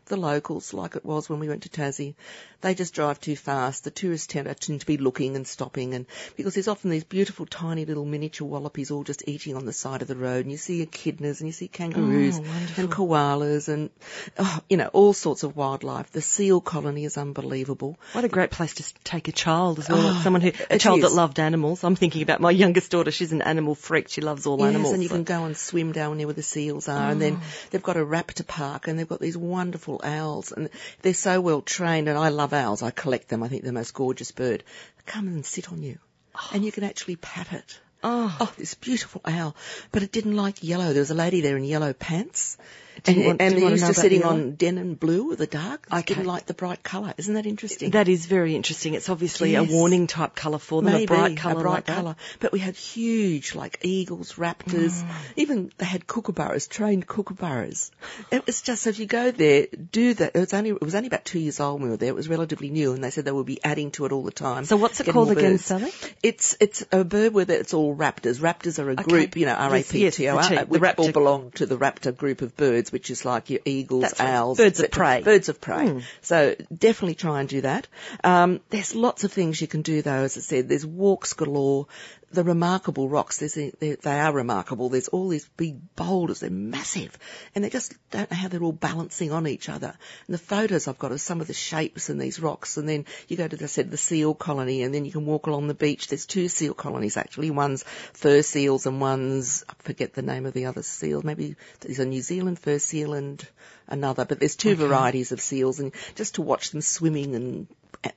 the 0.09 0.17
locals, 0.17 0.75
like 0.75 0.97
it 0.97 1.05
was 1.05 1.29
when 1.29 1.39
we 1.41 1.49
went 1.49 1.63
to 1.63 1.69
Tassie. 1.69 2.15
They 2.61 2.75
just 2.75 2.93
drive 2.93 3.21
too 3.21 3.37
fast. 3.37 3.85
The 3.85 3.91
tourists 3.93 4.27
tend, 4.27 4.49
tend 4.61 4.81
to 4.81 4.87
be 4.87 4.97
looking 4.97 5.37
and 5.37 5.47
stopping, 5.47 5.95
and 5.95 6.07
because 6.37 6.55
there's 6.55 6.67
often 6.69 6.91
these 6.91 7.05
beautiful, 7.05 7.47
tiny 7.47 7.85
little 7.85 8.05
miniature 8.05 8.49
wallabies 8.49 8.91
all 8.91 9.05
just 9.05 9.23
eating 9.29 9.55
on 9.57 9.65
the 9.65 9.73
side 9.73 10.03
of 10.03 10.09
the 10.09 10.17
road, 10.17 10.45
and 10.45 10.51
you 10.51 10.57
see 10.59 10.85
echidnas 10.85 11.39
and 11.41 11.47
you 11.49 11.53
see 11.53 11.69
kangaroos 11.69 12.39
Oh, 12.41 12.45
and 12.77 12.91
koalas 12.91 13.69
and 13.69 13.91
oh, 14.39 14.61
you 14.69 14.77
know 14.77 14.89
all 14.89 15.13
sorts 15.13 15.45
of 15.45 15.57
wildlife. 15.57 16.11
The 16.11 16.21
seal 16.21 16.61
colony 16.61 17.05
is 17.05 17.17
unbelievable. 17.17 17.97
What 18.13 18.25
a 18.25 18.29
great 18.29 18.51
place 18.51 18.75
to 18.75 18.95
take 19.05 19.29
a 19.29 19.33
child 19.33 19.79
as 19.79 19.89
well. 19.89 20.01
Oh, 20.17 20.21
Someone 20.25 20.43
who, 20.43 20.51
a 20.69 20.79
child 20.79 21.03
that 21.03 21.13
loved 21.13 21.39
animals. 21.39 21.85
I'm 21.85 21.95
thinking 21.97 22.23
about 22.23 22.41
my 22.41 22.51
youngest 22.51 22.91
daughter. 22.91 23.13
She's 23.13 23.31
an 23.33 23.43
animal 23.43 23.77
freak. 23.77 24.09
She 24.09 24.21
loves 24.21 24.47
all 24.47 24.59
Yes, 24.59 24.69
animals. 24.69 24.95
and 24.95 25.03
you 25.03 25.09
so- 25.09 25.15
can 25.15 25.25
go 25.25 25.45
and 25.45 25.57
swim 25.57 25.93
down 25.93 26.19
there 26.19 26.27
where 26.27 26.35
the 26.35 26.43
seals 26.43 26.89
are, 26.89 27.11
and 27.11 27.23
then 27.23 27.39
Oh. 27.41 27.45
they've 27.71 27.83
got 27.83 27.97
a 27.97 28.05
raptor 28.05 28.45
park, 28.47 28.89
and 28.89 28.99
they've 28.99 29.09
got 29.09 29.21
these 29.21 29.37
wonderful 29.37 29.98
owls, 30.05 30.53
and 30.53 30.71
they're 31.03 31.15
so 31.15 31.41
well 31.41 31.63
trained. 31.63 32.09
And 32.09 32.19
I 32.19 32.29
love 32.29 32.53
owls; 32.53 32.83
I 32.83 32.91
collect 32.91 33.29
them. 33.29 33.43
I 33.43 33.49
think 33.49 33.63
they're 33.63 33.73
the 33.73 33.79
most 33.79 33.95
gorgeous 33.95 34.31
bird. 34.31 34.65
They 34.97 35.03
come 35.07 35.29
and 35.29 35.45
sit 35.45 35.71
on 35.73 35.83
you, 35.83 35.99
oh. 36.35 36.51
and 36.53 36.65
you 36.65 36.73
can 36.73 36.85
actually 36.85 37.17
pat 37.17 37.53
it. 37.53 37.81
Oh. 38.03 38.37
Oh, 38.41 38.53
this 38.57 38.75
beautiful 38.75 39.21
owl, 39.25 39.57
but 39.91 40.03
it 40.03 40.13
didn't 40.13 40.37
like 40.37 40.63
yellow. 40.63 40.93
There 40.93 41.03
was 41.03 41.11
a 41.11 41.15
lady 41.15 41.41
there 41.41 41.57
in 41.57 41.65
yellow 41.65 41.93
pants. 41.93 42.57
Didn't 43.05 43.19
and 43.19 43.27
want- 43.27 43.41
and 43.43 43.51
didn't 43.51 43.61
they're 43.61 43.71
want 43.71 43.81
to 43.81 43.87
used 43.87 43.95
to 43.97 44.01
sitting 44.01 44.25
on 44.25 44.55
denim 44.57 44.95
blue 44.95 45.33
or 45.33 45.37
the 45.37 45.47
dark. 45.47 45.87
I 45.91 46.01
Okay. 46.01 46.15
Didn't 46.15 46.27
like 46.27 46.47
the 46.47 46.55
bright 46.55 46.83
colour. 46.83 47.15
Isn't 47.17 47.35
that 47.35 47.47
interesting? 47.47 47.91
That 47.91 48.09
is 48.09 48.27
very 48.27 48.55
interesting. 48.57 48.95
It's 48.95 49.09
obviously 49.09 49.55
a 49.55 49.63
warning 49.63 50.07
type 50.07 50.35
colour 50.35 50.59
for 50.59 50.83
them, 50.83 50.93
Maybe, 50.93 51.05
a 51.05 51.07
bright 51.07 51.37
colour. 51.37 51.61
a 51.61 51.63
bright 51.63 51.73
like 51.75 51.87
colour. 51.87 52.17
But 52.41 52.53
we 52.53 52.59
had 52.59 52.77
huge, 52.77 53.55
like 53.55 53.79
eagles, 53.83 54.35
raptors, 54.35 55.03
Mm. 55.03 55.09
even 55.37 55.73
they 55.79 55.85
had 55.87 56.07
kookaburras, 56.07 56.69
trained 56.69 57.07
kookaburras. 57.07 57.91
It 58.31 58.47
was 58.47 58.63
just, 58.63 58.87
if 58.87 58.99
you 58.99 59.07
go 59.07 59.31
there, 59.31 59.67
do 59.93 60.15
that. 60.15 60.33
It 60.35 60.41
was 60.41 60.55
only, 60.55 60.71
it 60.71 60.81
was 60.83 60.95
only 60.95 61.09
about 61.09 61.25
two 61.25 61.39
years 61.39 61.61
old 61.61 61.81
when 61.81 61.85
we 61.89 61.91
were 61.91 61.97
there. 61.97 62.09
It 62.09 62.15
was 62.17 62.29
relatively 62.29 62.71
new 62.71 62.93
and 62.93 63.03
they 63.05 63.11
said 63.11 63.25
they 63.25 63.33
would 63.33 63.47
be 63.47 63.63
adding 63.65 63.91
to 63.93 64.07
it 64.07 64.13
all 64.13 64.23
the 64.23 64.31
time. 64.31 64.65
So 64.65 64.77
what's 64.77 65.01
it 65.01 65.07
called 65.09 65.31
again. 65.31 65.59
Sally? 65.59 65.93
It's, 66.23 66.57
it's 66.61 66.85
a 66.93 67.05
bird 67.05 67.33
where 67.35 67.47
it's 67.49 67.75
all 67.75 67.95
raptors. 67.97 68.39
Raptors 68.41 68.79
are 68.79 68.89
a 68.91 68.93
Okay. 68.95 69.03
group, 69.05 69.37
you 69.37 69.47
know, 69.47 69.57
Yes, 69.59 69.93
yes, 69.95 70.17
the 70.17 70.25
the 70.27 70.79
raptor- 70.79 70.99
all 70.99 71.13
belong 71.13 71.51
to 71.53 71.67
the 71.67 71.77
raptor 71.77 72.17
group 72.17 72.43
of 72.43 72.57
birds, 72.57 72.88
which 72.93 73.11
is 73.11 73.25
like 73.25 73.51
your 73.51 73.61
eagles, 73.65 74.03
That's 74.03 74.21
right. 74.21 74.29
owls. 74.31 74.59
Birds 74.59 74.81
of 74.81 74.91
prey. 74.91 75.23
Birds 75.23 75.49
of 75.49 75.61
prey. 75.61 75.89
Hmm. 75.89 75.99
So 76.23 76.55
definitely 76.77 77.15
try 77.15 77.41
and 77.41 77.49
do 77.49 77.61
that. 77.63 77.87
Um, 78.25 78.61
there's 78.71 78.95
lots 78.95 79.25
of 79.25 79.33
things 79.33 79.61
you 79.61 79.67
can 79.67 79.83
do 79.83 80.03
though, 80.03 80.25
as 80.25 80.37
I 80.37 80.41
said. 80.41 80.69
There's 80.69 80.87
walks 80.87 81.33
galore. 81.33 81.87
The 82.31 82.45
remarkable 82.45 83.09
rocks, 83.09 83.39
there's 83.39 83.57
a, 83.57 83.71
they, 83.81 83.97
are 84.05 84.33
remarkable. 84.33 84.91
There's 84.91 85.09
all 85.09 85.29
these 85.29 85.49
big 85.57 85.95
boulders. 85.97 86.41
They're 86.41 86.51
massive. 86.51 87.17
And 87.55 87.65
they 87.65 87.71
just 87.71 87.95
don't 88.11 88.31
know 88.31 88.37
how 88.37 88.49
they're 88.49 88.63
all 88.63 88.73
balancing 88.73 89.33
on 89.33 89.47
each 89.47 89.69
other. 89.69 89.95
And 90.27 90.35
the 90.35 90.39
photos 90.39 90.89
I've 90.89 90.99
got 90.99 91.13
of 91.13 91.21
some 91.21 91.41
of 91.41 91.47
the 91.47 91.55
shapes 91.55 92.11
in 92.11 92.19
these 92.19 92.39
rocks. 92.39 92.77
And 92.77 92.89
then 92.89 93.07
you 93.29 93.37
go 93.37 93.49
to, 93.49 93.57
as 93.57 93.63
I 93.63 93.67
said, 93.67 93.91
the 93.91 93.97
seal 93.97 94.35
colony 94.35 94.83
and 94.83 94.95
then 94.95 95.07
you 95.07 95.13
can 95.13 95.25
walk 95.25 95.47
along 95.47 95.69
the 95.69 95.75
beach. 95.75 96.09
There's 96.09 96.27
two 96.27 96.49
seal 96.49 96.75
colonies 96.75 97.17
actually. 97.17 97.51
One's 97.51 97.85
fur 98.13 98.43
seals 98.43 98.87
and 98.87 99.01
one's, 99.01 99.65
I 99.69 99.73
forget 99.79 100.13
the 100.13 100.23
name 100.23 100.45
of 100.45 100.53
the 100.53 100.67
other 100.67 100.83
seal. 100.83 101.23
Maybe 101.25 101.57
there's 101.81 101.99
a 101.99 102.07
New 102.07 102.21
Zealand 102.21 102.59
fur 102.59 102.79
seal 102.79 103.15
and 103.15 103.47
another, 103.87 104.25
but 104.27 104.39
there's 104.39 104.57
two 104.57 104.75
varieties 104.75 105.33
of 105.33 105.41
seals 105.41 105.81
and 105.81 105.93
just 106.15 106.35
to 106.35 106.43
watch 106.43 106.71
them 106.71 106.83
swimming 106.83 107.35
and 107.35 107.69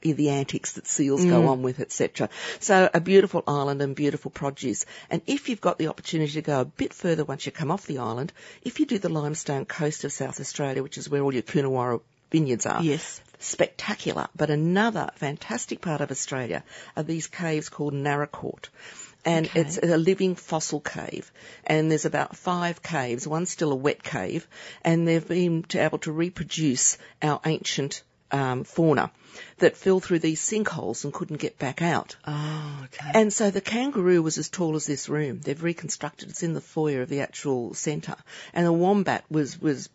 the 0.02 0.30
antics 0.30 0.74
that 0.74 0.88
seals 0.88 1.26
go 1.26 1.42
mm. 1.42 1.50
on 1.50 1.62
with, 1.62 1.80
etc. 1.80 2.30
So 2.60 2.90
a 2.94 3.00
beautiful 3.00 3.44
island 3.48 3.82
and 3.82 3.96
beautiful 3.96 4.32
produce. 4.32 4.86
And 5.10 5.22
if 5.28 5.50
you've 5.50 5.62
got 5.62 5.78
the 5.78 5.88
opportunity 5.88 6.34
to 6.34 6.42
go 6.42 6.62
a 6.62 6.66
bit 6.66 6.94
further 6.94 7.26
once 7.26 7.46
you 7.46 7.52
come 7.52 7.72
off 7.72 7.86
the 7.86 8.00
island, 8.00 8.34
if 8.64 8.80
you 8.80 8.86
do 8.86 9.00
the 9.00 9.10
limestone 9.10 9.66
coast 9.66 10.04
of 10.04 10.12
South 10.12 10.40
Australia, 10.40 10.84
which 10.84 10.98
is 10.98 11.10
where 11.10 11.22
all 11.22 11.34
your 11.34 11.44
Coonawarra 11.44 12.02
vineyards 12.32 12.66
are, 12.66 12.82
Yes. 12.82 13.22
spectacular. 13.40 14.28
But 14.36 14.50
another 14.50 15.12
fantastic 15.16 15.82
part 15.82 16.02
of 16.02 16.12
Australia 16.12 16.64
are 16.96 17.04
these 17.04 17.28
caves 17.28 17.70
called 17.70 17.94
Naracoorte. 17.94 18.70
And 19.24 19.46
Okay. 19.48 19.62
it's 19.62 19.78
a 19.78 19.98
living 19.98 20.36
fossil 20.36 20.80
cave. 20.80 21.32
And 21.66 21.92
there's 21.92 22.06
about 22.06 22.36
five 22.36 22.82
caves. 22.82 23.28
One's 23.28 23.52
still 23.52 23.72
a 23.72 23.76
wet 23.76 24.04
cave. 24.04 24.48
And 24.84 25.08
they've 25.08 25.28
been 25.28 25.64
able 25.76 26.00
to 26.00 26.12
reproduce 26.12 26.98
our 27.22 27.40
ancient 27.46 28.02
um, 28.32 28.64
fauna 28.64 29.12
that 29.60 29.78
fell 29.78 30.00
through 30.00 30.20
these 30.20 30.42
sinkholes 30.42 31.04
and 31.04 31.14
couldn't 31.14 31.38
get 31.38 31.58
back 31.58 31.82
out. 31.82 32.16
Oh, 32.26 32.82
okay. 32.86 33.12
And 33.14 33.32
so 33.32 33.50
the 33.52 33.62
kangaroo 33.62 34.22
was 34.22 34.38
as 34.38 34.50
tall 34.50 34.76
as 34.76 34.86
this 34.86 35.10
room. 35.10 35.40
They've 35.40 35.62
reconstructed. 35.62 36.30
It's 36.30 36.44
in 36.44 36.54
the 36.54 36.62
foyer 36.62 37.02
of 37.02 37.10
the 37.10 37.22
actual 37.22 37.74
centre. 37.74 38.18
And 38.54 38.66
the 38.66 38.74
wombat 38.74 39.24
was 39.30 39.60
was 39.60 39.90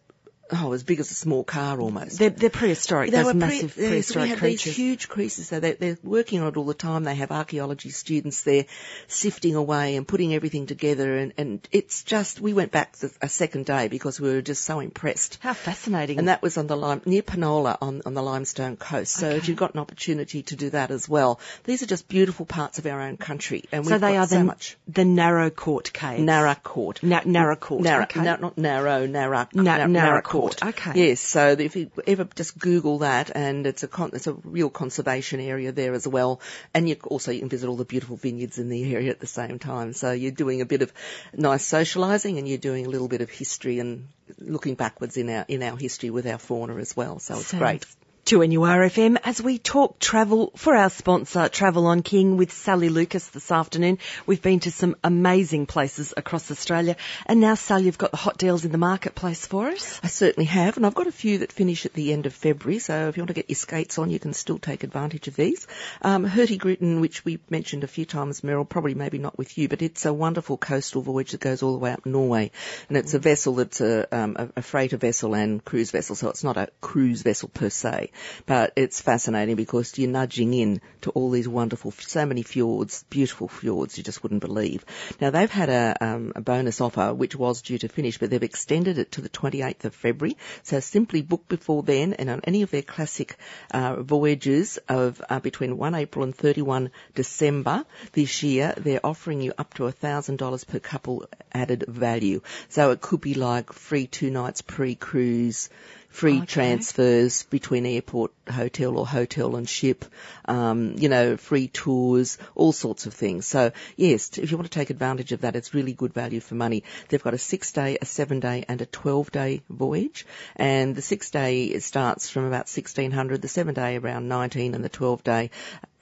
oh 0.53 0.73
as 0.73 0.83
big 0.83 1.01
as 1.01 1.11
a 1.11 1.15
small 1.15 1.45
car 1.45 1.81
almost. 1.81 2.19
They're, 2.19 2.31
they're 2.31 2.51
prehistoric. 2.51 3.11
They 3.11 3.17
Those 3.23 3.33
pre- 3.33 3.41
massive 3.41 3.77
yes, 3.77 3.89
prehistoric 3.89 4.23
we 4.25 4.31
have 4.31 4.39
creatures. 4.39 4.65
these 4.65 4.77
huge 4.77 5.09
creases. 5.09 5.49
So 5.49 5.61
they're, 5.61 5.75
they're 5.75 5.99
working 6.03 6.41
on 6.43 6.49
it 6.49 6.57
all 6.57 6.65
the 6.65 6.75
time. 6.75 7.05
They 7.05 7.15
have 7.15 7.31
archaeology 7.31 7.91
students 7.91 8.43
there 8.43 8.67
sifting 9.09 9.55
away 9.55 9.97
and 9.97 10.07
putting 10.07 10.35
everything 10.35 10.67
together. 10.67 11.17
And, 11.17 11.33
and 11.37 11.69
it's 11.73 12.03
just, 12.03 12.41
we 12.41 12.53
went 12.53 12.73
back 12.73 12.97
the, 12.97 13.13
a 13.21 13.29
second 13.29 13.67
day 13.67 13.89
because 13.89 14.21
we 14.21 14.31
were 14.31 14.43
just 14.43 14.65
so 14.65 14.81
impressed. 14.81 15.39
How 15.41 15.55
fascinating. 15.55 16.19
And 16.19 16.29
that 16.29 16.43
was 16.43 16.59
on 16.59 16.67
the 16.67 16.77
lime, 16.77 17.03
near 17.07 17.23
Penola 17.23 17.77
on, 17.81 18.03
on 18.07 18.15
the 18.15 18.23
limestone 18.23 18.77
coast. 18.77 19.13
So 19.13 19.29
if 19.31 19.49
you've 19.49 19.57
got 19.57 19.75
an 19.75 19.81
opportunity 19.81 20.43
to 20.45 20.57
do 20.57 20.71
that 20.71 20.91
as 20.91 21.09
well, 21.09 21.41
these 21.65 21.83
are 21.83 21.87
just 21.87 22.09
beautiful 22.09 22.47
parts 22.47 22.79
of 22.79 22.87
our 22.87 23.01
own 23.01 23.17
country. 23.17 23.65
And 23.73 23.85
we've 23.85 23.91
so 23.91 23.99
they 23.99 24.17
are 24.17 24.27
so 24.27 24.39
the, 24.39 24.45
much. 24.45 24.77
the 24.89 25.05
narrow 25.05 25.51
court 25.51 25.93
caves. 25.93 26.23
Naracoorte. 26.23 27.03
Na- 27.03 27.21
Naracoorte. 27.21 27.81
Narra, 27.81 28.03
okay. 28.05 28.23
no, 28.23 28.37
not 28.37 28.59
narrow, 28.59 29.07
narrow, 29.07 29.47
Na- 29.53 29.87
nar- 29.87 29.89
Naracoorte, 29.89 30.36
Naracoorte. 30.37 30.69
okay. 30.69 31.09
Yes, 31.09 31.21
so 31.21 31.57
if 31.59 31.77
you 31.77 31.91
ever 32.07 32.29
just 32.35 32.59
Google 32.59 32.99
that, 32.99 33.31
and 33.35 33.67
it's 33.67 33.83
a 33.83 33.89
con- 33.89 34.11
it's 34.13 34.27
a 34.27 34.33
real 34.33 34.71
conservation 34.71 35.41
area 35.41 35.73
there 35.73 35.95
as 35.95 36.07
well, 36.07 36.41
and 36.75 36.89
you 36.89 36.97
also 37.05 37.33
you 37.33 37.41
can 37.41 37.49
visit 37.49 37.69
all 37.69 37.77
the 37.77 37.85
beautiful 37.85 38.17
vineyards 38.17 38.59
in 38.59 38.69
the 38.69 38.95
area 38.95 39.11
at 39.11 39.21
the 39.21 39.27
same 39.27 39.59
time. 39.59 39.93
So 39.93 40.13
you're 40.13 40.33
doing 40.33 40.61
a 40.61 40.67
bit 40.67 40.83
of 40.83 40.93
nice 41.35 41.67
socialising, 41.69 42.39
and 42.39 42.49
you're 42.49 42.59
doing 42.59 42.87
a 42.87 42.89
little 42.89 43.09
bit 43.09 43.21
of 43.21 43.31
history 43.31 43.79
and 43.79 44.09
looking 44.39 44.75
backwards 44.75 45.17
in 45.17 45.31
our 45.31 45.45
in 45.49 45.63
our 45.63 45.77
history 45.77 46.11
with 46.11 46.27
our 46.27 46.39
fauna 46.39 46.77
as 46.77 46.97
well. 46.97 47.19
So 47.19 47.35
it's 47.39 47.49
Sounds 47.49 47.61
great. 47.61 47.87
To 48.27 48.41
NURFM 48.41 49.19
as 49.23 49.41
we 49.41 49.57
talk 49.57 50.01
travel 50.01 50.51
for 50.57 50.75
our 50.75 50.91
sponsor 50.91 51.49
Travel 51.49 51.87
on 51.87 52.03
King 52.03 52.37
with 52.37 52.53
Sally 52.53 52.89
Lucas 52.89 53.29
this 53.29 53.53
afternoon. 53.53 53.99
We've 54.27 54.43
been 54.43 54.59
to 54.61 54.73
some 54.73 54.97
amazing 55.05 55.67
places 55.67 56.13
across 56.17 56.51
Australia 56.51 56.97
and 57.27 57.41
now 57.41 57.55
Sally 57.55 57.85
you've 57.85 57.99
got 57.99 58.11
the 58.11 58.17
hot 58.17 58.37
deals 58.37 58.65
in 58.65 58.73
the 58.73 58.79
marketplace 58.79 59.47
for 59.47 59.69
us. 59.69 60.01
I 60.03 60.09
certainly 60.09 60.47
have, 60.47 60.77
and 60.77 60.85
I've 60.85 60.97
got 60.97 61.07
a 61.07 61.13
few 61.13 61.39
that 61.39 61.53
finish 61.53 61.87
at 61.87 61.93
the 61.93 62.13
end 62.13 62.27
of 62.27 62.35
February, 62.35 62.81
so 62.81 63.07
if 63.07 63.17
you 63.17 63.21
want 63.21 63.29
to 63.29 63.35
get 63.35 63.49
your 63.49 63.55
skates 63.55 63.97
on, 63.97 64.11
you 64.11 64.19
can 64.19 64.33
still 64.33 64.59
take 64.59 64.83
advantage 64.83 65.29
of 65.29 65.37
these. 65.37 65.69
Um, 66.03 66.27
Hurtigruten, 66.27 67.01
which 67.01 67.25
we 67.25 67.39
mentioned 67.49 67.85
a 67.85 67.87
few 67.87 68.07
times, 68.07 68.41
Meryl, 68.41 68.69
probably 68.69 68.95
maybe 68.95 69.19
not 69.19 69.39
with 69.39 69.57
you, 69.57 69.69
but 69.69 69.83
it's 69.83 70.05
a 70.05 70.13
wonderful 70.13 70.57
coastal 70.57 71.01
voyage 71.01 71.31
that 71.31 71.41
goes 71.41 71.63
all 71.63 71.75
the 71.75 71.79
way 71.79 71.93
up 71.93 72.05
Norway, 72.05 72.51
and 72.89 72.99
it's 72.99 73.15
a 73.15 73.21
vessel 73.21 73.55
that's 73.55 73.81
a, 73.81 74.09
um, 74.11 74.35
a, 74.37 74.49
a 74.57 74.63
freighter 74.63 74.97
vessel 74.97 75.37
and 75.37 75.65
cruise 75.65 75.93
vessel, 75.93 76.17
so 76.17 76.29
it's 76.29 76.43
not 76.43 76.57
a 76.57 76.69
cruise 76.81 77.23
vessel 77.23 77.49
per 77.49 77.71
se, 77.71 78.11
but 78.47 78.73
it's 78.77 79.01
fascinating 79.01 79.57
because 79.57 79.97
you're 79.99 80.11
nudging 80.11 80.55
in 80.55 80.81
to 81.03 81.11
all 81.11 81.31
these 81.31 81.49
wonderful, 81.49 81.91
so 81.93 82.27
many 82.27 82.43
fjords, 82.43 83.05
beautiful 83.11 83.49
fjords, 83.49 83.97
you 83.99 84.05
just 84.05 84.23
wouldn't 84.23 84.41
believe. 84.41 84.85
Now 85.21 85.31
they've 85.31 85.51
had 85.51 85.69
a, 85.69 85.97
um, 86.01 86.33
a 86.37 86.41
bonus 86.41 86.81
offer 86.81 87.15
which 87.15 87.37
was 87.37 87.63
due 87.63 87.79
to 87.79 87.89
finish, 87.89 88.19
but 88.19 88.31
they've 88.31 88.43
extended 88.43 88.99
it 88.99 89.13
to 89.13 89.21
the 89.21 89.29
28th 89.29 89.85
of 89.85 89.95
February. 89.95 90.37
So 90.63 90.81
simply 90.81 91.23
book 91.23 91.49
before 91.49 91.83
then, 91.83 92.15
and 92.15 92.31
on 92.31 92.41
any 92.45 92.63
of 92.63 92.71
their 92.71 92.83
classic 92.83 93.37
uh, 93.71 94.03
voyages 94.03 94.79
of 94.89 95.23
uh, 95.29 95.41
between 95.41 95.77
1 95.77 95.95
April 95.95 96.25
and 96.25 96.35
31 96.35 96.91
December 97.15 97.85
this 98.13 98.43
year, 98.43 98.75
they're 98.77 99.05
offering 99.05 99.41
you 99.41 99.53
up 99.59 99.75
to 99.75 99.85
$1,000 99.85 100.67
per 100.67 100.79
couple 100.79 101.27
added 101.53 101.85
value. 101.89 102.41
So 102.69 102.91
it 102.91 103.01
could 103.01 103.21
be 103.21 103.35
like 103.35 103.73
free 103.73 104.07
two 104.07 104.31
nights 104.31 104.63
pre-cruise, 104.63 105.69
free 106.17 106.39
Okay. 106.39 106.47
transfers 106.47 107.43
between 107.51 107.85
airport, 107.85 108.33
hotel 108.49 108.99
or 108.99 109.07
hotel 109.07 109.57
and 109.57 109.69
ship, 109.69 110.05
um, 110.47 110.95
you 110.99 111.09
know, 111.09 111.37
free 111.37 111.69
tours, 111.69 112.39
all 112.55 112.73
sorts 112.73 113.07
of 113.07 113.15
things. 113.15 113.47
So 113.47 113.73
yes, 113.97 114.39
if 114.39 114.51
you 114.51 114.57
want 114.57 114.71
to 114.71 114.79
take 114.79 114.91
advantage 114.91 115.33
of 115.33 115.43
that, 115.43 115.57
it's 115.57 115.75
really 115.75 115.93
good 115.93 116.13
value 116.15 116.41
for 116.41 116.55
money. 116.55 116.85
They've 117.09 117.23
got 117.23 117.35
a 117.35 117.39
six 117.39 117.73
day, 117.73 117.99
a 118.01 118.07
seven 118.07 118.41
day 118.41 118.65
and 118.69 118.81
a 118.81 118.87
12 118.87 119.31
day 119.31 119.63
voyage. 119.69 120.27
And 120.57 120.95
the 120.95 121.03
six 121.03 121.31
day 121.31 121.79
starts 121.79 122.31
from 122.31 122.45
about 122.45 122.69
1600, 122.69 123.43
the 123.43 123.49
seven 123.49 123.75
day 123.75 123.97
around 123.97 124.29
19 124.29 124.75
and 124.75 124.85
the 124.85 124.89
12 124.89 125.25
day 125.25 125.51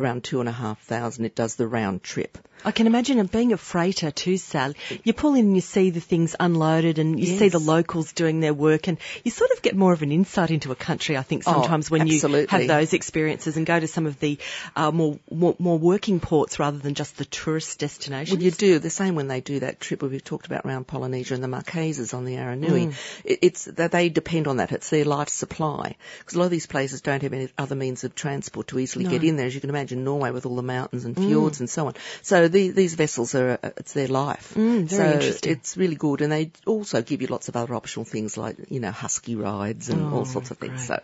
around 0.01 0.25
two 0.25 0.41
and 0.41 0.49
a 0.49 0.53
half 0.53 0.81
thousand. 0.83 1.25
It 1.25 1.35
does 1.35 1.55
the 1.57 1.69
round 1.69 2.03
trip. 2.03 2.37
I 2.65 2.71
can 2.71 2.87
imagine 2.87 3.19
it 3.19 3.31
being 3.31 3.53
a 3.53 3.59
freighter 3.59 4.11
too, 4.11 4.39
Sal. 4.39 4.73
You 5.03 5.13
pull 5.13 5.35
in 5.35 5.47
and 5.47 5.55
you 5.55 5.61
see 5.61 5.91
the 5.91 6.01
things 6.01 6.35
unloaded 6.39 6.99
and 6.99 7.21
you 7.21 7.27
see 7.27 7.49
the 7.51 7.59
locals 7.59 8.13
doing 8.15 8.41
their 8.41 8.55
work 8.55 8.89
and 8.89 8.97
you 9.23 9.31
sort 9.31 9.51
of 9.51 9.61
get 9.61 9.77
more 9.77 9.93
of 9.93 10.03
an 10.03 10.11
insight 10.11 10.51
into 10.51 10.73
a 10.73 10.75
country, 10.75 11.17
I 11.19 11.23
think, 11.23 11.43
Oh, 11.47 11.53
sometimes 11.53 11.91
when 11.91 12.07
you, 12.07 12.19
Absolutely. 12.43 12.67
have 12.67 12.81
those 12.81 12.93
experiences 12.93 13.57
and 13.57 13.67
go 13.67 13.79
to 13.79 13.89
some 13.89 14.07
of 14.07 14.19
the 14.21 14.39
uh, 14.77 14.91
more, 14.91 15.19
more 15.31 15.57
more 15.59 15.79
working 15.79 16.21
ports 16.21 16.59
rather 16.59 16.79
than 16.79 16.95
just 16.95 17.17
the 17.17 17.25
tourist 17.25 17.79
destinations. 17.79 18.37
Well, 18.37 18.45
you 18.45 18.51
do 18.51 18.79
the 18.79 18.91
same 18.91 19.15
when 19.15 19.29
they 19.29 19.41
do 19.41 19.61
that 19.61 19.81
trip 19.81 20.03
where 20.03 20.11
we've 20.11 20.25
talked 20.25 20.47
about 20.47 20.65
around 20.65 20.87
Polynesia 20.87 21.35
and 21.35 21.43
the 21.43 21.49
Marquesas 21.49 22.15
on 22.15 22.25
the 22.25 22.37
Aranui. 22.37 22.89
Mm. 22.89 22.95
It, 23.25 23.39
it's 23.43 23.65
that 23.65 23.93
they 23.93 24.09
depend 24.09 24.47
on 24.49 24.59
that. 24.59 24.73
It's 24.73 24.91
their 24.91 25.05
life 25.05 25.29
supply 25.29 25.97
because 26.19 26.35
a 26.35 26.39
lot 26.39 26.47
of 26.47 26.51
these 26.51 26.67
places 26.67 27.01
don't 27.01 27.23
have 27.23 27.33
any 27.33 27.49
other 27.59 27.75
means 27.75 28.05
of 28.05 28.15
transport 28.15 28.69
to 28.69 28.79
easily 28.79 29.05
no. 29.05 29.11
get 29.11 29.25
in 29.25 29.37
there. 29.37 29.47
As 29.47 29.55
you 29.55 29.61
can 29.61 29.71
imagine, 29.71 30.05
Norway 30.05 30.31
with 30.31 30.47
all 30.47 30.57
the 30.57 30.63
mountains 30.63 31.05
and 31.05 31.17
fjords 31.17 31.59
mm. 31.59 31.61
and 31.61 31.71
so 31.71 31.87
on. 31.87 31.95
So 32.23 32.49
the, 32.49 32.71
these 32.71 32.95
vessels 32.95 33.35
are 33.35 33.59
uh, 33.63 33.71
it's 33.77 33.93
their 33.93 34.09
life. 34.09 34.55
Mm, 34.55 34.91
so 34.91 35.05
interesting. 35.05 35.53
it's 35.53 35.77
really 35.77 35.97
good, 35.97 36.21
and 36.21 36.33
they 36.33 36.51
also 36.67 37.03
give 37.03 37.23
you 37.23 37.29
lots 37.29 37.49
of 37.49 37.57
other 37.57 37.75
optional 37.75 38.05
things 38.05 38.37
like 38.37 38.57
you 38.71 38.81
know 38.81 38.91
husky 38.91 39.37
rides 39.37 39.89
and 39.89 40.03
oh, 40.03 40.19
all 40.19 40.25
sorts 40.25 40.51
of 40.51 40.59
things. 40.59 40.87
Great. 40.87 40.99
So 40.99 41.03